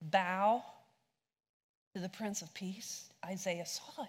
bow 0.03 0.62
to 1.94 2.00
the 2.00 2.09
Prince 2.09 2.42
of 2.42 2.53
Peace? 2.55 3.09
Isaiah 3.24 3.66
saw 3.66 4.03
it. 4.03 4.09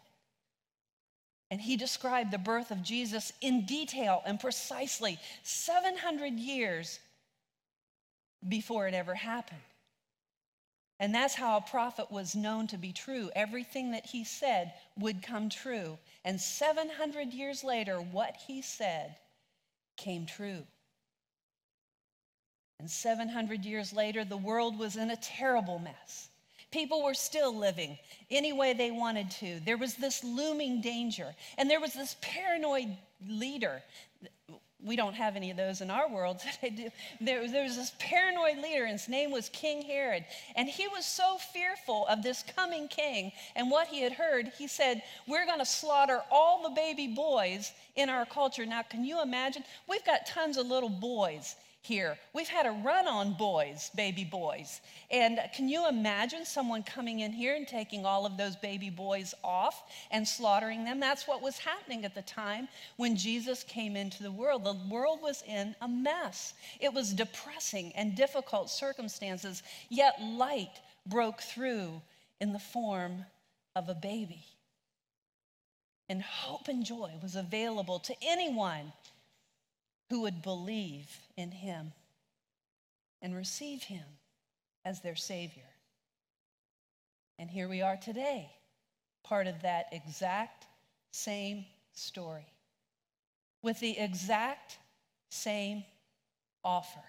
And 1.52 1.62
he 1.62 1.78
described 1.78 2.32
the 2.32 2.38
birth 2.38 2.72
of 2.72 2.84
Jesus 2.84 3.32
in 3.40 3.66
detail 3.66 4.22
and 4.26 4.40
precisely 4.40 5.20
700 5.44 6.34
years 6.34 7.00
before 8.48 8.88
it 8.88 8.94
ever 8.94 9.14
happened. 9.16 9.62
And 11.00 11.14
that's 11.14 11.36
how 11.36 11.58
a 11.58 11.62
prophet 11.62 12.10
was 12.10 12.36
known 12.36 12.68
to 12.68 12.78
be 12.78 12.94
true. 12.94 13.30
Everything 13.36 13.92
that 13.92 14.06
he 14.06 14.24
said 14.24 14.74
would 14.98 15.22
come 15.22 15.50
true. 15.50 15.98
And 16.24 16.40
700 16.40 17.34
years 17.34 17.64
later, 17.64 17.98
what 17.98 18.38
he 18.48 18.62
said 18.62 19.18
came 19.98 20.26
true. 20.26 20.64
And 22.80 22.90
700 22.90 23.66
years 23.66 23.94
later, 23.94 24.26
the 24.26 24.38
world 24.38 24.78
was 24.78 24.96
in 24.96 25.12
a 25.12 25.16
terrible 25.18 25.80
mess. 25.80 26.30
People 26.72 27.04
were 27.04 27.14
still 27.14 27.56
living 27.56 27.98
any 28.30 28.52
way 28.52 28.74
they 28.74 28.92
wanted 28.92 29.32
to. 29.32 29.60
There 29.66 29.78
was 29.78 29.96
this 29.96 30.24
looming 30.24 30.82
danger. 30.82 31.34
And 31.58 31.70
there 31.70 31.80
was 31.80 31.94
this 31.94 32.18
paranoid 32.22 32.98
leader 33.28 33.82
we 34.86 34.96
don't 34.96 35.16
have 35.16 35.36
any 35.36 35.50
of 35.50 35.58
those 35.58 35.82
in 35.82 35.90
our 35.90 36.08
world 36.08 36.40
today. 36.62 36.92
There, 37.20 37.50
there 37.50 37.64
was 37.64 37.76
this 37.76 37.94
paranoid 37.98 38.58
leader, 38.58 38.84
and 38.84 38.94
his 38.94 39.10
name 39.10 39.32
was 39.32 39.50
King 39.50 39.82
Herod. 39.82 40.26
And 40.56 40.70
he 40.70 40.88
was 40.88 41.06
so 41.06 41.38
fearful 41.38 42.06
of 42.08 42.22
this 42.22 42.44
coming 42.56 42.88
king 42.88 43.32
and 43.56 43.72
what 43.72 43.88
he 43.88 44.02
had 44.02 44.14
heard, 44.14 44.52
he 44.58 44.68
said, 44.68 45.02
We're 45.28 45.46
going 45.46 45.60
to 45.60 45.66
slaughter 45.66 46.22
all 46.32 46.64
the 46.64 46.70
baby 46.70 47.08
boys 47.08 47.72
in 47.96 48.10
our 48.10 48.26
culture. 48.26 48.66
Now, 48.66 48.84
can 48.84 49.04
you 49.04 49.22
imagine? 49.22 49.64
We've 49.90 50.06
got 50.06 50.28
tons 50.28 50.58
of 50.58 50.68
little 50.68 50.90
boys 50.90 51.56
here. 51.86 52.18
We've 52.34 52.48
had 52.48 52.66
a 52.66 52.72
run 52.72 53.08
on 53.08 53.34
boys, 53.34 53.92
baby 53.96 54.24
boys. 54.24 54.82
And 55.12 55.40
can 55.56 55.70
you 55.70 55.88
imagine 55.88 56.44
someone 56.44 56.82
coming 56.82 57.20
in 57.20 57.32
here 57.32 57.56
and 57.56 57.68
taking 57.68 58.06
all 58.06 58.26
of 58.26 58.38
those 58.38 58.56
baby 58.56 58.90
boys 58.90 59.36
off 59.44 59.84
and 60.10 60.28
slaughtering 60.28 60.84
them? 60.84 61.00
That's 61.00 61.28
what 61.28 61.44
was 61.44 61.60
happening 61.60 62.04
at 62.04 62.16
the 62.16 62.24
time 62.24 62.68
when 62.98 63.16
Jesus 63.16 63.64
came 63.64 63.96
into 63.96 64.24
the 64.24 64.32
world. 64.32 64.64
The 64.64 64.78
world 64.90 65.20
was 65.22 65.44
in 65.48 65.76
a 65.82 65.88
mess, 65.88 66.56
it 66.80 66.94
was 66.94 67.14
depressing 67.14 67.94
and 67.96 68.16
difficult 68.16 68.70
circumstances, 68.70 69.62
yet 69.90 70.16
light 70.22 70.82
broke 71.06 71.42
through 71.42 72.02
in 72.42 72.52
the 72.52 72.60
form 72.60 73.26
of 73.76 73.90
a 73.90 73.96
baby. 73.96 74.44
And 76.10 76.22
hope 76.22 76.68
and 76.68 76.84
joy 76.84 77.14
was 77.22 77.36
available 77.36 78.00
to 78.00 78.16
anyone 78.22 78.92
who 80.10 80.22
would 80.22 80.42
believe 80.42 81.10
in 81.36 81.52
him 81.52 81.94
and 83.22 83.36
receive 83.36 83.84
him 83.84 84.06
as 84.84 85.02
their 85.02 85.16
Savior. 85.16 85.64
And 87.40 87.50
here 87.50 87.68
we 87.68 87.82
are 87.82 87.98
today, 87.98 88.52
part 89.24 89.48
of 89.48 89.62
that 89.64 89.88
exact 89.92 90.68
same 91.12 91.66
story, 91.94 92.46
with 93.62 93.80
the 93.80 93.98
exact 93.98 94.78
same 95.30 95.84
offer. 96.64 97.04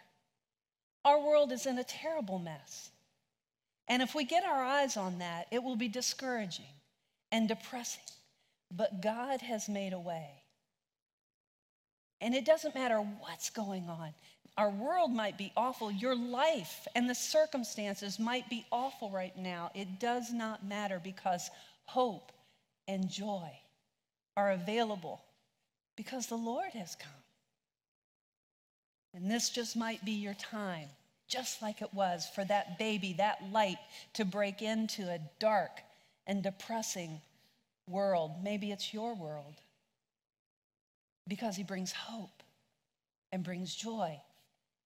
Our 1.04 1.20
world 1.20 1.52
is 1.52 1.66
in 1.66 1.78
a 1.78 1.84
terrible 1.84 2.38
mess. 2.38 2.90
And 3.88 4.02
if 4.02 4.14
we 4.14 4.24
get 4.24 4.44
our 4.44 4.64
eyes 4.64 4.96
on 4.96 5.18
that, 5.18 5.46
it 5.52 5.62
will 5.62 5.76
be 5.76 5.88
discouraging 5.88 6.64
and 7.30 7.46
depressing. 7.46 8.02
But 8.74 9.00
God 9.00 9.42
has 9.42 9.68
made 9.68 9.92
a 9.92 9.98
way. 9.98 10.42
And 12.20 12.34
it 12.34 12.44
doesn't 12.44 12.74
matter 12.74 12.98
what's 12.98 13.50
going 13.50 13.88
on. 13.88 14.14
Our 14.56 14.70
world 14.70 15.12
might 15.12 15.36
be 15.36 15.52
awful. 15.56 15.90
Your 15.90 16.14
life 16.14 16.88
and 16.94 17.08
the 17.08 17.14
circumstances 17.14 18.18
might 18.18 18.48
be 18.48 18.64
awful 18.72 19.10
right 19.10 19.36
now. 19.36 19.70
It 19.74 20.00
does 20.00 20.32
not 20.32 20.64
matter 20.64 21.00
because 21.02 21.50
hope 21.84 22.32
and 22.88 23.10
joy 23.10 23.50
are 24.36 24.52
available 24.52 25.20
because 25.94 26.26
the 26.26 26.36
Lord 26.36 26.72
has 26.72 26.94
come. 26.94 27.10
And 29.14 29.30
this 29.30 29.50
just 29.50 29.76
might 29.76 30.04
be 30.04 30.12
your 30.12 30.34
time, 30.34 30.88
just 31.28 31.60
like 31.60 31.82
it 31.82 31.92
was 31.92 32.26
for 32.34 32.44
that 32.44 32.78
baby, 32.78 33.14
that 33.14 33.42
light 33.52 33.78
to 34.14 34.24
break 34.24 34.62
into 34.62 35.02
a 35.02 35.20
dark 35.38 35.80
and 36.26 36.42
depressing 36.42 37.20
world. 37.88 38.32
Maybe 38.42 38.72
it's 38.72 38.92
your 38.92 39.14
world 39.14 39.54
because 41.28 41.56
he 41.56 41.62
brings 41.62 41.92
hope 41.92 42.42
and 43.32 43.42
brings 43.42 43.74
joy. 43.74 44.18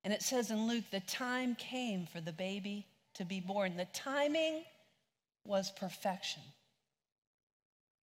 And 0.04 0.12
it 0.12 0.22
says 0.22 0.50
in 0.50 0.66
Luke, 0.66 0.84
the 0.90 1.00
time 1.00 1.54
came 1.54 2.06
for 2.06 2.20
the 2.20 2.32
baby 2.32 2.86
to 3.14 3.24
be 3.24 3.40
born. 3.40 3.76
The 3.76 3.86
timing 3.92 4.62
was 5.44 5.70
perfection. 5.70 6.42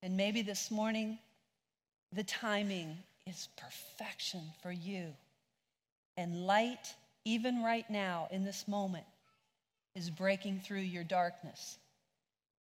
And 0.03 0.17
maybe 0.17 0.43
this 0.43 0.71
morning, 0.71 1.19
the 2.13 2.25
timing 2.25 2.99
is 3.27 3.49
perfection 3.57 4.43
for 4.63 4.71
you. 4.71 5.15
And 6.17 6.47
light, 6.47 6.95
even 7.25 7.63
right 7.63 7.89
now 7.89 8.29
in 8.31 8.45
this 8.45 8.69
moment, 8.69 9.07
is 9.95 10.11
breaking 10.11 10.61
through 10.61 10.79
your 10.79 11.05
darkness. 11.05 11.79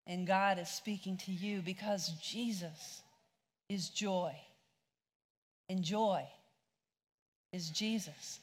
And 0.07 0.27
God 0.27 0.59
is 0.59 0.69
speaking 0.69 1.17
to 1.25 1.31
you 1.31 1.61
because 1.61 2.09
Jesus 2.21 3.01
is 3.69 3.89
joy 3.89 4.35
and 5.69 5.83
joy 5.83 6.23
is 7.51 7.69
Jesus. 7.69 8.39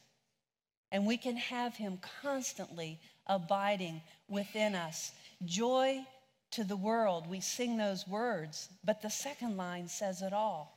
And 0.90 1.06
we 1.06 1.16
can 1.16 1.37
have 1.37 1.74
him 1.74 1.98
constantly 2.22 2.98
abiding 3.26 4.02
within 4.28 4.74
us. 4.74 5.12
Joy 5.44 6.04
to 6.52 6.64
the 6.64 6.76
world. 6.76 7.28
We 7.28 7.40
sing 7.40 7.76
those 7.76 8.06
words, 8.06 8.68
but 8.84 9.03
the 9.03 9.11
second 9.11 9.57
line 9.57 9.88
says 9.88 10.22
it 10.22 10.32
all. 10.32 10.76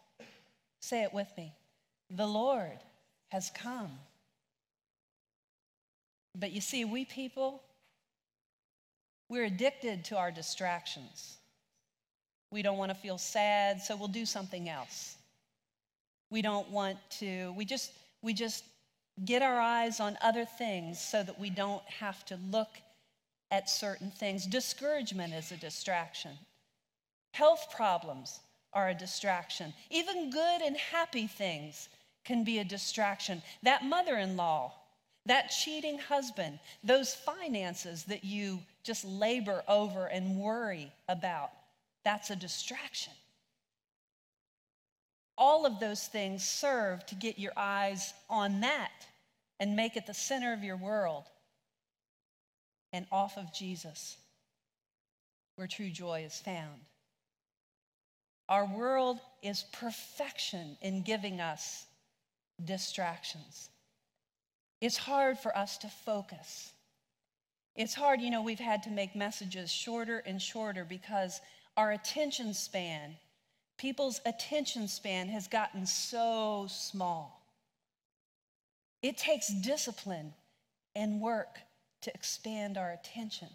Say 0.79 1.03
it 1.03 1.13
with 1.13 1.27
me. 1.37 1.53
The 2.09 2.27
Lord 2.27 2.79
has 3.29 3.51
come. 3.53 3.91
But 6.37 6.51
you 6.51 6.61
see, 6.61 6.85
we 6.85 7.05
people, 7.05 7.61
we're 9.29 9.45
addicted 9.45 10.05
to 10.05 10.17
our 10.17 10.31
distractions. 10.31 11.37
We 12.51 12.61
don't 12.61 12.77
want 12.77 12.91
to 12.91 12.95
feel 12.95 13.17
sad, 13.17 13.81
so 13.81 13.95
we'll 13.95 14.07
do 14.07 14.25
something 14.25 14.69
else. 14.69 15.15
We 16.35 16.41
don't 16.41 16.69
want 16.69 16.97
to, 17.21 17.53
we 17.55 17.63
just, 17.63 17.93
we 18.21 18.33
just 18.33 18.65
get 19.23 19.41
our 19.41 19.57
eyes 19.57 20.01
on 20.01 20.17
other 20.21 20.43
things 20.43 20.99
so 20.99 21.23
that 21.23 21.39
we 21.39 21.49
don't 21.49 21.85
have 21.85 22.25
to 22.25 22.37
look 22.51 22.67
at 23.51 23.69
certain 23.69 24.11
things. 24.11 24.45
Discouragement 24.45 25.33
is 25.33 25.53
a 25.53 25.55
distraction. 25.55 26.31
Health 27.31 27.67
problems 27.73 28.41
are 28.73 28.89
a 28.89 28.93
distraction. 28.93 29.73
Even 29.89 30.29
good 30.29 30.61
and 30.61 30.75
happy 30.75 31.25
things 31.25 31.87
can 32.25 32.43
be 32.43 32.59
a 32.59 32.65
distraction. 32.65 33.41
That 33.63 33.85
mother 33.85 34.17
in 34.17 34.35
law, 34.35 34.73
that 35.27 35.51
cheating 35.51 35.99
husband, 35.99 36.59
those 36.83 37.15
finances 37.15 38.03
that 38.09 38.25
you 38.25 38.59
just 38.83 39.05
labor 39.05 39.63
over 39.69 40.07
and 40.07 40.37
worry 40.37 40.91
about, 41.07 41.51
that's 42.03 42.29
a 42.29 42.35
distraction. 42.35 43.13
All 45.37 45.65
of 45.65 45.79
those 45.79 46.07
things 46.07 46.43
serve 46.43 47.05
to 47.07 47.15
get 47.15 47.37
your 47.37 47.51
eyes 47.57 48.13
on 48.29 48.61
that 48.61 49.05
and 49.59 49.75
make 49.75 49.97
it 49.97 50.07
the 50.07 50.13
center 50.13 50.53
of 50.53 50.63
your 50.63 50.77
world 50.77 51.25
and 52.93 53.05
off 53.11 53.37
of 53.37 53.53
Jesus, 53.53 54.17
where 55.55 55.67
true 55.67 55.89
joy 55.89 56.23
is 56.25 56.39
found. 56.39 56.81
Our 58.47 58.65
world 58.65 59.19
is 59.41 59.65
perfection 59.73 60.77
in 60.81 61.01
giving 61.01 61.41
us 61.41 61.85
distractions. 62.63 63.69
It's 64.81 64.97
hard 64.97 65.39
for 65.39 65.55
us 65.57 65.77
to 65.79 65.87
focus. 65.87 66.71
It's 67.75 67.93
hard, 67.93 68.21
you 68.21 68.29
know, 68.29 68.41
we've 68.41 68.59
had 68.59 68.83
to 68.83 68.89
make 68.89 69.15
messages 69.15 69.71
shorter 69.71 70.19
and 70.19 70.41
shorter 70.41 70.85
because 70.85 71.41
our 71.75 71.91
attention 71.91 72.53
span 72.53 73.15
People's 73.77 74.21
attention 74.25 74.87
span 74.87 75.27
has 75.29 75.47
gotten 75.47 75.85
so 75.85 76.67
small. 76.69 77.41
It 79.01 79.17
takes 79.17 79.49
discipline 79.49 80.33
and 80.95 81.19
work 81.19 81.59
to 82.01 82.13
expand 82.13 82.77
our 82.77 82.91
attention 82.91 83.49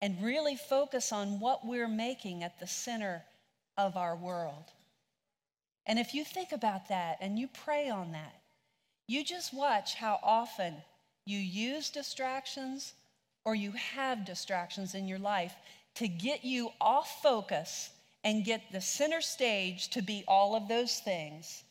and 0.00 0.22
really 0.22 0.56
focus 0.56 1.12
on 1.12 1.40
what 1.40 1.66
we're 1.66 1.88
making 1.88 2.42
at 2.42 2.58
the 2.60 2.66
center 2.66 3.22
of 3.76 3.96
our 3.96 4.16
world. 4.16 4.64
And 5.86 5.98
if 5.98 6.14
you 6.14 6.24
think 6.24 6.52
about 6.52 6.88
that 6.88 7.18
and 7.20 7.38
you 7.38 7.48
pray 7.48 7.88
on 7.88 8.12
that, 8.12 8.34
you 9.08 9.24
just 9.24 9.52
watch 9.52 9.94
how 9.94 10.20
often 10.22 10.74
you 11.26 11.38
use 11.38 11.90
distractions 11.90 12.94
or 13.44 13.54
you 13.54 13.72
have 13.72 14.24
distractions 14.24 14.94
in 14.94 15.08
your 15.08 15.18
life 15.18 15.54
to 15.96 16.08
get 16.08 16.44
you 16.44 16.70
off 16.80 17.20
focus 17.22 17.90
and 18.24 18.44
get 18.44 18.70
the 18.72 18.80
center 18.80 19.20
stage 19.20 19.88
to 19.90 20.02
be 20.02 20.24
all 20.28 20.54
of 20.54 20.68
those 20.68 20.98
things 20.98 21.64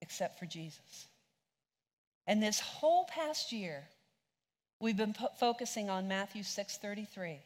except 0.00 0.38
for 0.38 0.46
Jesus. 0.46 1.08
And 2.26 2.42
this 2.42 2.60
whole 2.60 3.04
past 3.04 3.52
year, 3.52 3.88
we've 4.80 4.96
been 4.96 5.14
po- 5.14 5.30
focusing 5.38 5.88
on 5.90 6.08
Matthew 6.08 6.42
6:33. 6.42 7.40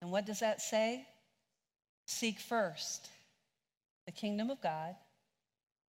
And 0.00 0.10
what 0.10 0.26
does 0.26 0.40
that 0.40 0.60
say? 0.60 1.06
Seek 2.06 2.38
first 2.38 3.08
the 4.06 4.12
kingdom 4.12 4.50
of 4.50 4.60
God 4.60 4.96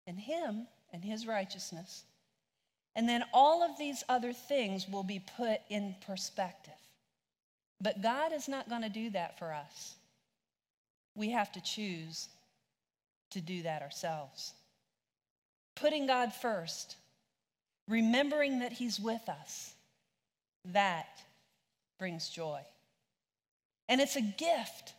and 0.07 0.19
Him 0.19 0.67
and 0.93 1.03
His 1.03 1.27
righteousness. 1.27 2.03
And 2.95 3.09
then 3.09 3.25
all 3.33 3.61
of 3.61 3.77
these 3.77 4.03
other 4.07 4.31
things 4.31 4.87
will 4.87 5.03
be 5.03 5.19
put 5.19 5.59
in 5.69 5.95
perspective. 6.05 6.73
But 7.81 8.01
God 8.01 8.31
is 8.31 8.47
not 8.47 8.69
going 8.69 8.83
to 8.83 8.89
do 8.89 9.09
that 9.09 9.37
for 9.37 9.53
us. 9.53 9.95
We 11.15 11.31
have 11.31 11.51
to 11.53 11.61
choose 11.61 12.27
to 13.31 13.41
do 13.41 13.63
that 13.63 13.81
ourselves. 13.81 14.53
Putting 15.75 16.07
God 16.07 16.33
first, 16.33 16.95
remembering 17.87 18.59
that 18.59 18.73
He's 18.73 18.99
with 18.99 19.27
us, 19.27 19.73
that 20.65 21.21
brings 21.99 22.29
joy. 22.29 22.61
And 23.87 24.01
it's 24.01 24.15
a 24.15 24.21
gift 24.21 24.93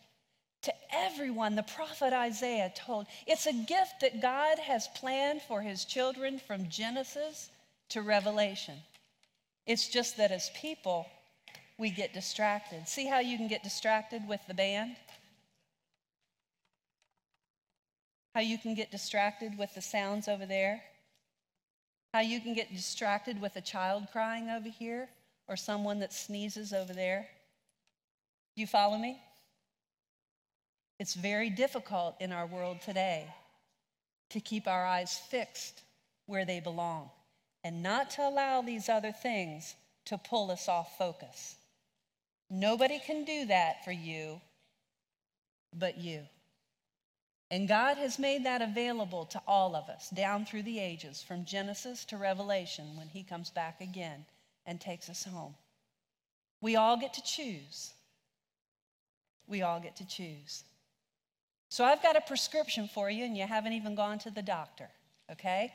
to 0.63 0.73
everyone. 0.91 1.55
The 1.55 1.63
prophet 1.63 2.13
Isaiah 2.13 2.71
told 2.75 3.07
it's 3.25 3.45
a 3.45 3.53
gift 3.53 4.01
that 4.01 4.21
God 4.21 4.59
has 4.59 4.87
planned 4.95 5.41
for 5.41 5.61
his 5.61 5.85
children 5.85 6.39
from 6.39 6.69
Genesis 6.69 7.49
to 7.89 8.01
Revelation. 8.01 8.75
It's 9.65 9.87
just 9.87 10.17
that 10.17 10.31
as 10.31 10.49
people, 10.55 11.07
we 11.77 11.89
get 11.89 12.13
distracted. 12.13 12.87
See 12.87 13.05
how 13.05 13.19
you 13.19 13.37
can 13.37 13.47
get 13.47 13.63
distracted 13.63 14.27
with 14.27 14.41
the 14.47 14.53
band? 14.53 14.95
How 18.37 18.43
you 18.43 18.59
can 18.59 18.75
get 18.75 18.91
distracted 18.91 19.57
with 19.57 19.73
the 19.73 19.81
sounds 19.81 20.27
over 20.27 20.45
there? 20.45 20.83
How 22.13 22.19
you 22.19 22.39
can 22.39 22.53
get 22.53 22.71
distracted 22.71 23.41
with 23.41 23.55
a 23.55 23.61
child 23.61 24.09
crying 24.11 24.47
over 24.47 24.69
here 24.69 25.09
or 25.47 25.55
someone 25.55 26.01
that 26.01 26.13
sneezes 26.13 26.71
over 26.71 26.93
there? 26.93 27.25
You 28.55 28.67
follow 28.67 28.99
me? 28.99 29.19
It's 30.99 31.15
very 31.15 31.49
difficult 31.49 32.15
in 32.19 32.31
our 32.31 32.45
world 32.45 32.79
today 32.81 33.25
to 34.29 34.39
keep 34.39 34.67
our 34.67 34.85
eyes 34.85 35.19
fixed 35.31 35.81
where 36.27 36.45
they 36.45 36.59
belong 36.59 37.09
and 37.63 37.81
not 37.81 38.11
to 38.11 38.21
allow 38.21 38.61
these 38.61 38.87
other 38.87 39.11
things 39.11 39.73
to 40.05 40.19
pull 40.19 40.51
us 40.51 40.69
off 40.69 40.95
focus. 40.99 41.55
Nobody 42.51 42.99
can 42.99 43.25
do 43.25 43.47
that 43.47 43.83
for 43.83 43.91
you 43.91 44.39
but 45.73 45.97
you. 45.97 46.21
And 47.49 47.67
God 47.67 47.97
has 47.97 48.19
made 48.19 48.45
that 48.45 48.61
available 48.61 49.25
to 49.25 49.41
all 49.47 49.75
of 49.75 49.87
us 49.89 50.09
down 50.09 50.45
through 50.45 50.63
the 50.63 50.79
ages, 50.79 51.23
from 51.25 51.45
Genesis 51.45 52.03
to 52.05 52.17
Revelation, 52.17 52.97
when 52.97 53.07
He 53.07 53.23
comes 53.23 53.49
back 53.49 53.79
again 53.79 54.25
and 54.65 54.81
takes 54.81 55.09
us 55.09 55.23
home. 55.23 55.55
We 56.59 56.75
all 56.75 56.97
get 56.97 57.13
to 57.13 57.23
choose. 57.23 57.93
We 59.47 59.61
all 59.61 59.79
get 59.79 59.95
to 59.97 60.07
choose. 60.07 60.65
So 61.69 61.85
I've 61.85 62.03
got 62.03 62.17
a 62.17 62.21
prescription 62.21 62.89
for 62.93 63.09
you, 63.09 63.23
and 63.23 63.37
you 63.37 63.47
haven't 63.47 63.73
even 63.73 63.95
gone 63.95 64.19
to 64.19 64.31
the 64.31 64.41
doctor, 64.41 64.89
okay? 65.31 65.71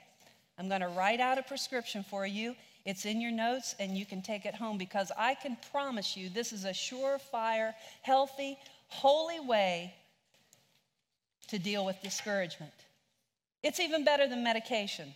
I'm 0.58 0.68
going 0.68 0.80
to 0.82 0.88
write 0.88 1.20
out 1.20 1.38
a 1.38 1.42
prescription 1.42 2.04
for 2.04 2.26
you. 2.26 2.54
It's 2.84 3.06
in 3.06 3.20
your 3.20 3.30
notes, 3.30 3.74
and 3.78 3.96
you 3.96 4.04
can 4.04 4.20
take 4.20 4.44
it 4.44 4.54
home 4.54 4.76
because 4.76 5.10
I 5.16 5.34
can 5.34 5.56
promise 5.70 6.16
you 6.18 6.28
this 6.28 6.52
is 6.52 6.64
a 6.66 6.70
surefire, 6.70 7.72
healthy, 8.02 8.58
holy 8.88 9.40
way 9.40 9.94
to 11.48 11.58
deal 11.58 11.84
with 11.84 12.00
discouragement. 12.02 12.72
It's 13.62 13.80
even 13.80 14.04
better 14.04 14.26
than 14.26 14.42
medication. 14.42 15.14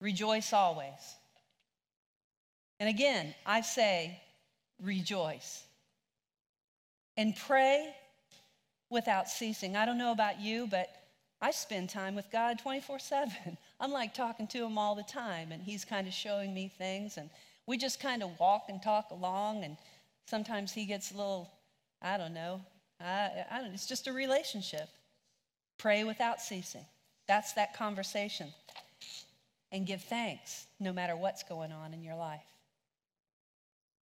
Rejoice 0.00 0.52
always. 0.52 1.16
And 2.80 2.88
again, 2.88 3.34
I 3.46 3.62
say, 3.62 4.20
rejoice. 4.82 5.64
And 7.16 7.34
pray 7.36 7.94
without 8.90 9.28
ceasing. 9.28 9.76
I 9.76 9.86
don't 9.86 9.98
know 9.98 10.12
about 10.12 10.40
you, 10.40 10.66
but 10.66 10.88
I 11.40 11.50
spend 11.50 11.90
time 11.90 12.14
with 12.14 12.30
God 12.30 12.58
24 12.58 12.98
7. 12.98 13.32
I'm 13.80 13.92
like 13.92 14.14
talking 14.14 14.46
to 14.48 14.64
Him 14.64 14.78
all 14.78 14.94
the 14.94 15.02
time, 15.02 15.52
and 15.52 15.62
He's 15.62 15.84
kind 15.84 16.06
of 16.06 16.12
showing 16.14 16.54
me 16.54 16.72
things, 16.78 17.16
and 17.16 17.30
we 17.66 17.76
just 17.76 18.00
kind 18.00 18.22
of 18.22 18.38
walk 18.38 18.66
and 18.68 18.82
talk 18.82 19.10
along, 19.10 19.64
and 19.64 19.76
sometimes 20.26 20.72
He 20.72 20.86
gets 20.86 21.12
a 21.12 21.16
little, 21.16 21.50
I 22.00 22.16
don't 22.16 22.34
know, 22.34 22.60
I, 23.00 23.44
I 23.50 23.70
it's 23.72 23.86
just 23.86 24.06
a 24.06 24.12
relationship. 24.12 24.88
Pray 25.78 26.04
without 26.04 26.40
ceasing. 26.40 26.84
That's 27.26 27.52
that 27.54 27.76
conversation. 27.76 28.48
And 29.72 29.86
give 29.86 30.02
thanks 30.02 30.66
no 30.78 30.92
matter 30.92 31.16
what's 31.16 31.42
going 31.42 31.72
on 31.72 31.92
in 31.92 32.02
your 32.02 32.14
life. 32.14 32.40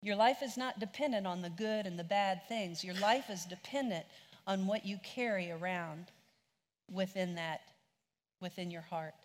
Your 0.01 0.15
life 0.15 0.41
is 0.41 0.57
not 0.57 0.79
dependent 0.79 1.27
on 1.27 1.41
the 1.41 1.49
good 1.49 1.85
and 1.85 1.97
the 1.97 2.03
bad 2.03 2.47
things. 2.47 2.83
Your 2.83 2.95
life 2.95 3.29
is 3.29 3.45
dependent 3.45 4.05
on 4.45 4.67
what 4.67 4.85
you 4.85 4.97
carry 5.03 5.51
around 5.51 6.05
within 6.89 7.35
that, 7.35 7.61
within 8.39 8.71
your 8.71 8.83
heart. 8.83 9.15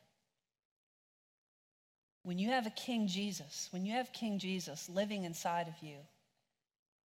When 2.25 2.39
you 2.39 2.49
have 2.49 2.67
a 2.67 2.71
King 2.71 3.07
Jesus, 3.07 3.69
when 3.71 3.85
you 3.85 3.93
have 3.93 4.13
King 4.13 4.39
Jesus 4.39 4.89
living 4.89 5.25
inside 5.25 5.69
of 5.69 5.75
you, 5.81 5.97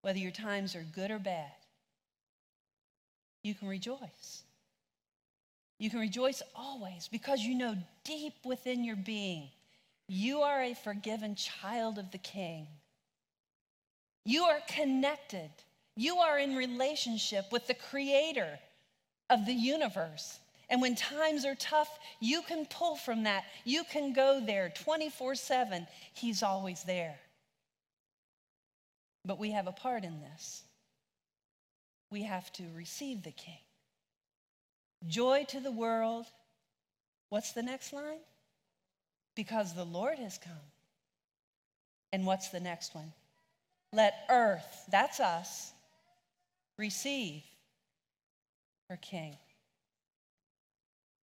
whether 0.02 0.20
your 0.20 0.32
times 0.32 0.76
are 0.76 0.86
good 0.96 1.12
or 1.12 1.20
bad, 1.20 1.52
you 3.48 3.56
can 3.56 3.68
rejoice. 3.68 4.44
You 5.80 5.90
can 5.90 6.00
rejoice 6.00 6.42
always 6.56 7.08
because 7.08 7.42
you 7.42 7.56
know 7.56 7.76
deep 8.04 8.34
within 8.46 8.84
your 8.84 8.96
being 8.96 9.50
you 10.10 10.42
are 10.42 10.62
a 10.62 10.74
forgiven 10.74 11.36
child 11.36 11.98
of 11.98 12.12
the 12.12 12.18
King. 12.18 12.68
You 14.24 14.44
are 14.44 14.60
connected 14.70 15.50
you 15.98 16.18
are 16.18 16.38
in 16.38 16.56
relationship 16.56 17.52
with 17.52 17.66
the 17.66 17.74
creator 17.74 18.60
of 19.32 19.48
the 19.48 19.54
universe. 19.54 20.40
And 20.70 20.80
when 20.80 20.96
times 20.96 21.44
are 21.44 21.56
tough, 21.56 21.90
you 22.20 22.44
can 22.44 22.68
pull 22.68 22.96
from 22.96 23.24
that. 23.24 23.46
You 23.66 23.84
can 23.84 24.14
go 24.14 24.40
there 24.40 24.72
24 24.84 25.34
7. 25.34 25.88
He's 26.14 26.44
always 26.44 26.84
there. 26.84 27.18
But 29.26 29.40
we 29.40 29.52
have 29.52 29.66
a 29.66 29.72
part 29.72 30.04
in 30.04 30.22
this. 30.22 30.62
We 32.10 32.24
have 32.24 32.52
to 32.54 32.64
receive 32.76 33.24
the 33.24 33.32
King. 33.32 33.60
Joy 35.06 35.46
to 35.50 35.60
the 35.60 35.72
world. 35.72 36.26
What's 37.30 37.52
the 37.52 37.64
next 37.64 37.94
line? 37.94 38.20
Because 39.36 39.74
the 39.74 39.84
Lord 39.84 40.18
has 40.20 40.38
come. 40.38 40.54
And 42.12 42.26
what's 42.26 42.50
the 42.50 42.60
next 42.60 42.96
one? 42.96 43.12
Let 43.94 44.14
earth, 44.30 44.86
that's 44.92 45.20
us, 45.20 45.72
receive 46.78 47.44
her 48.90 48.98
king. 48.98 49.38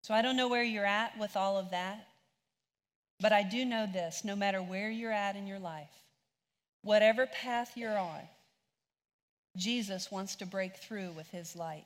So 0.03 0.13
I 0.13 0.21
don't 0.21 0.37
know 0.37 0.47
where 0.47 0.63
you're 0.63 0.85
at 0.85 1.17
with 1.17 1.35
all 1.35 1.57
of 1.57 1.71
that, 1.71 2.07
but 3.19 3.31
I 3.31 3.43
do 3.43 3.65
know 3.65 3.87
this 3.91 4.23
no 4.23 4.35
matter 4.35 4.61
where 4.61 4.89
you're 4.89 5.11
at 5.11 5.35
in 5.35 5.47
your 5.47 5.59
life, 5.59 5.89
whatever 6.81 7.25
path 7.25 7.71
you're 7.75 7.97
on, 7.97 8.21
Jesus 9.55 10.11
wants 10.11 10.35
to 10.37 10.45
break 10.45 10.75
through 10.75 11.11
with 11.11 11.27
his 11.29 11.55
light. 11.55 11.85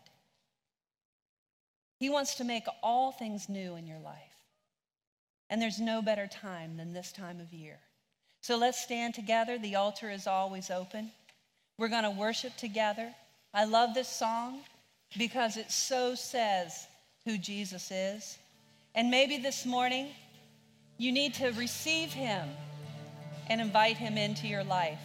He 2.00 2.10
wants 2.10 2.36
to 2.36 2.44
make 2.44 2.64
all 2.82 3.12
things 3.12 3.50
new 3.50 3.76
in 3.76 3.86
your 3.86 4.00
life. 4.00 4.16
And 5.50 5.62
there's 5.62 5.80
no 5.80 6.02
better 6.02 6.28
time 6.28 6.78
than 6.78 6.94
this 6.94 7.12
time 7.12 7.40
of 7.40 7.54
year. 7.54 7.80
So 8.42 8.58
let's 8.58 8.80
stand 8.80 9.14
together. 9.14 9.58
The 9.58 9.76
altar 9.76 10.10
is 10.10 10.28
always 10.28 10.70
open. 10.70 11.12
We're 11.78 11.90
going 11.90 12.04
to 12.04 12.12
worship 12.12 12.56
together. 12.56 13.14
I 13.54 13.66
love 13.66 13.94
this 13.94 14.08
song 14.08 14.60
because 15.18 15.58
it 15.58 15.72
so 15.72 16.16
says 16.16 16.88
who 17.26 17.38
Jesus 17.38 17.92
is. 17.92 18.38
And 18.96 19.10
maybe 19.10 19.38
this 19.38 19.66
morning 19.66 20.10
you 20.98 21.12
need 21.12 21.34
to 21.36 21.52
receive 21.52 22.12
him 22.12 22.48
and 23.48 23.60
invite 23.60 23.98
him 23.98 24.18
into 24.18 24.48
your 24.48 24.64
life. 24.64 25.00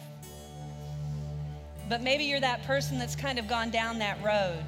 But 1.87 2.01
maybe 2.01 2.23
you're 2.23 2.39
that 2.39 2.63
person 2.63 2.97
that's 2.97 3.15
kind 3.15 3.37
of 3.37 3.47
gone 3.47 3.69
down 3.69 3.99
that 3.99 4.21
road 4.23 4.63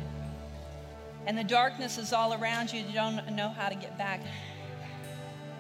and 1.27 1.37
the 1.37 1.43
darkness 1.43 1.97
is 1.97 2.13
all 2.13 2.33
around 2.33 2.71
you, 2.71 2.81
you 2.81 2.93
don't 2.93 3.33
know 3.33 3.49
how 3.49 3.67
to 3.67 3.75
get 3.75 3.97
back. 3.97 4.21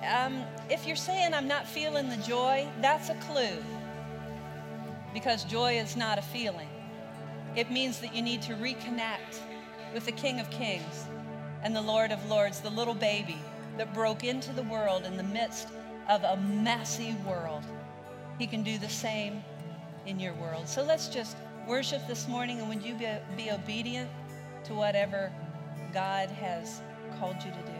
Um, 0.01 0.43
if 0.69 0.87
you're 0.87 0.95
saying, 0.95 1.33
I'm 1.33 1.47
not 1.47 1.67
feeling 1.67 2.07
the 2.07 2.17
joy, 2.17 2.69
that's 2.81 3.09
a 3.09 3.15
clue 3.15 3.61
because 5.13 5.43
joy 5.43 5.77
is 5.77 5.97
not 5.97 6.17
a 6.17 6.21
feeling. 6.21 6.69
It 7.55 7.69
means 7.69 7.99
that 7.99 8.15
you 8.15 8.21
need 8.21 8.41
to 8.43 8.53
reconnect 8.53 9.41
with 9.93 10.05
the 10.05 10.11
King 10.13 10.39
of 10.39 10.49
Kings 10.49 11.05
and 11.63 11.75
the 11.75 11.81
Lord 11.81 12.11
of 12.11 12.29
Lords, 12.29 12.61
the 12.61 12.69
little 12.69 12.93
baby 12.93 13.37
that 13.77 13.93
broke 13.93 14.23
into 14.23 14.53
the 14.53 14.63
world 14.63 15.05
in 15.05 15.17
the 15.17 15.23
midst 15.23 15.67
of 16.07 16.23
a 16.23 16.37
messy 16.37 17.13
world. 17.27 17.63
He 18.39 18.47
can 18.47 18.63
do 18.63 18.77
the 18.77 18.87
same 18.87 19.43
in 20.05 20.17
your 20.17 20.33
world. 20.35 20.69
So 20.69 20.81
let's 20.81 21.09
just 21.09 21.35
worship 21.67 22.07
this 22.07 22.27
morning, 22.27 22.59
and 22.59 22.69
would 22.69 22.81
you 22.81 22.95
be, 22.95 23.07
be 23.35 23.51
obedient 23.51 24.09
to 24.63 24.73
whatever 24.73 25.31
God 25.93 26.29
has 26.29 26.81
called 27.19 27.35
you 27.43 27.51
to 27.51 27.57
do? 27.57 27.76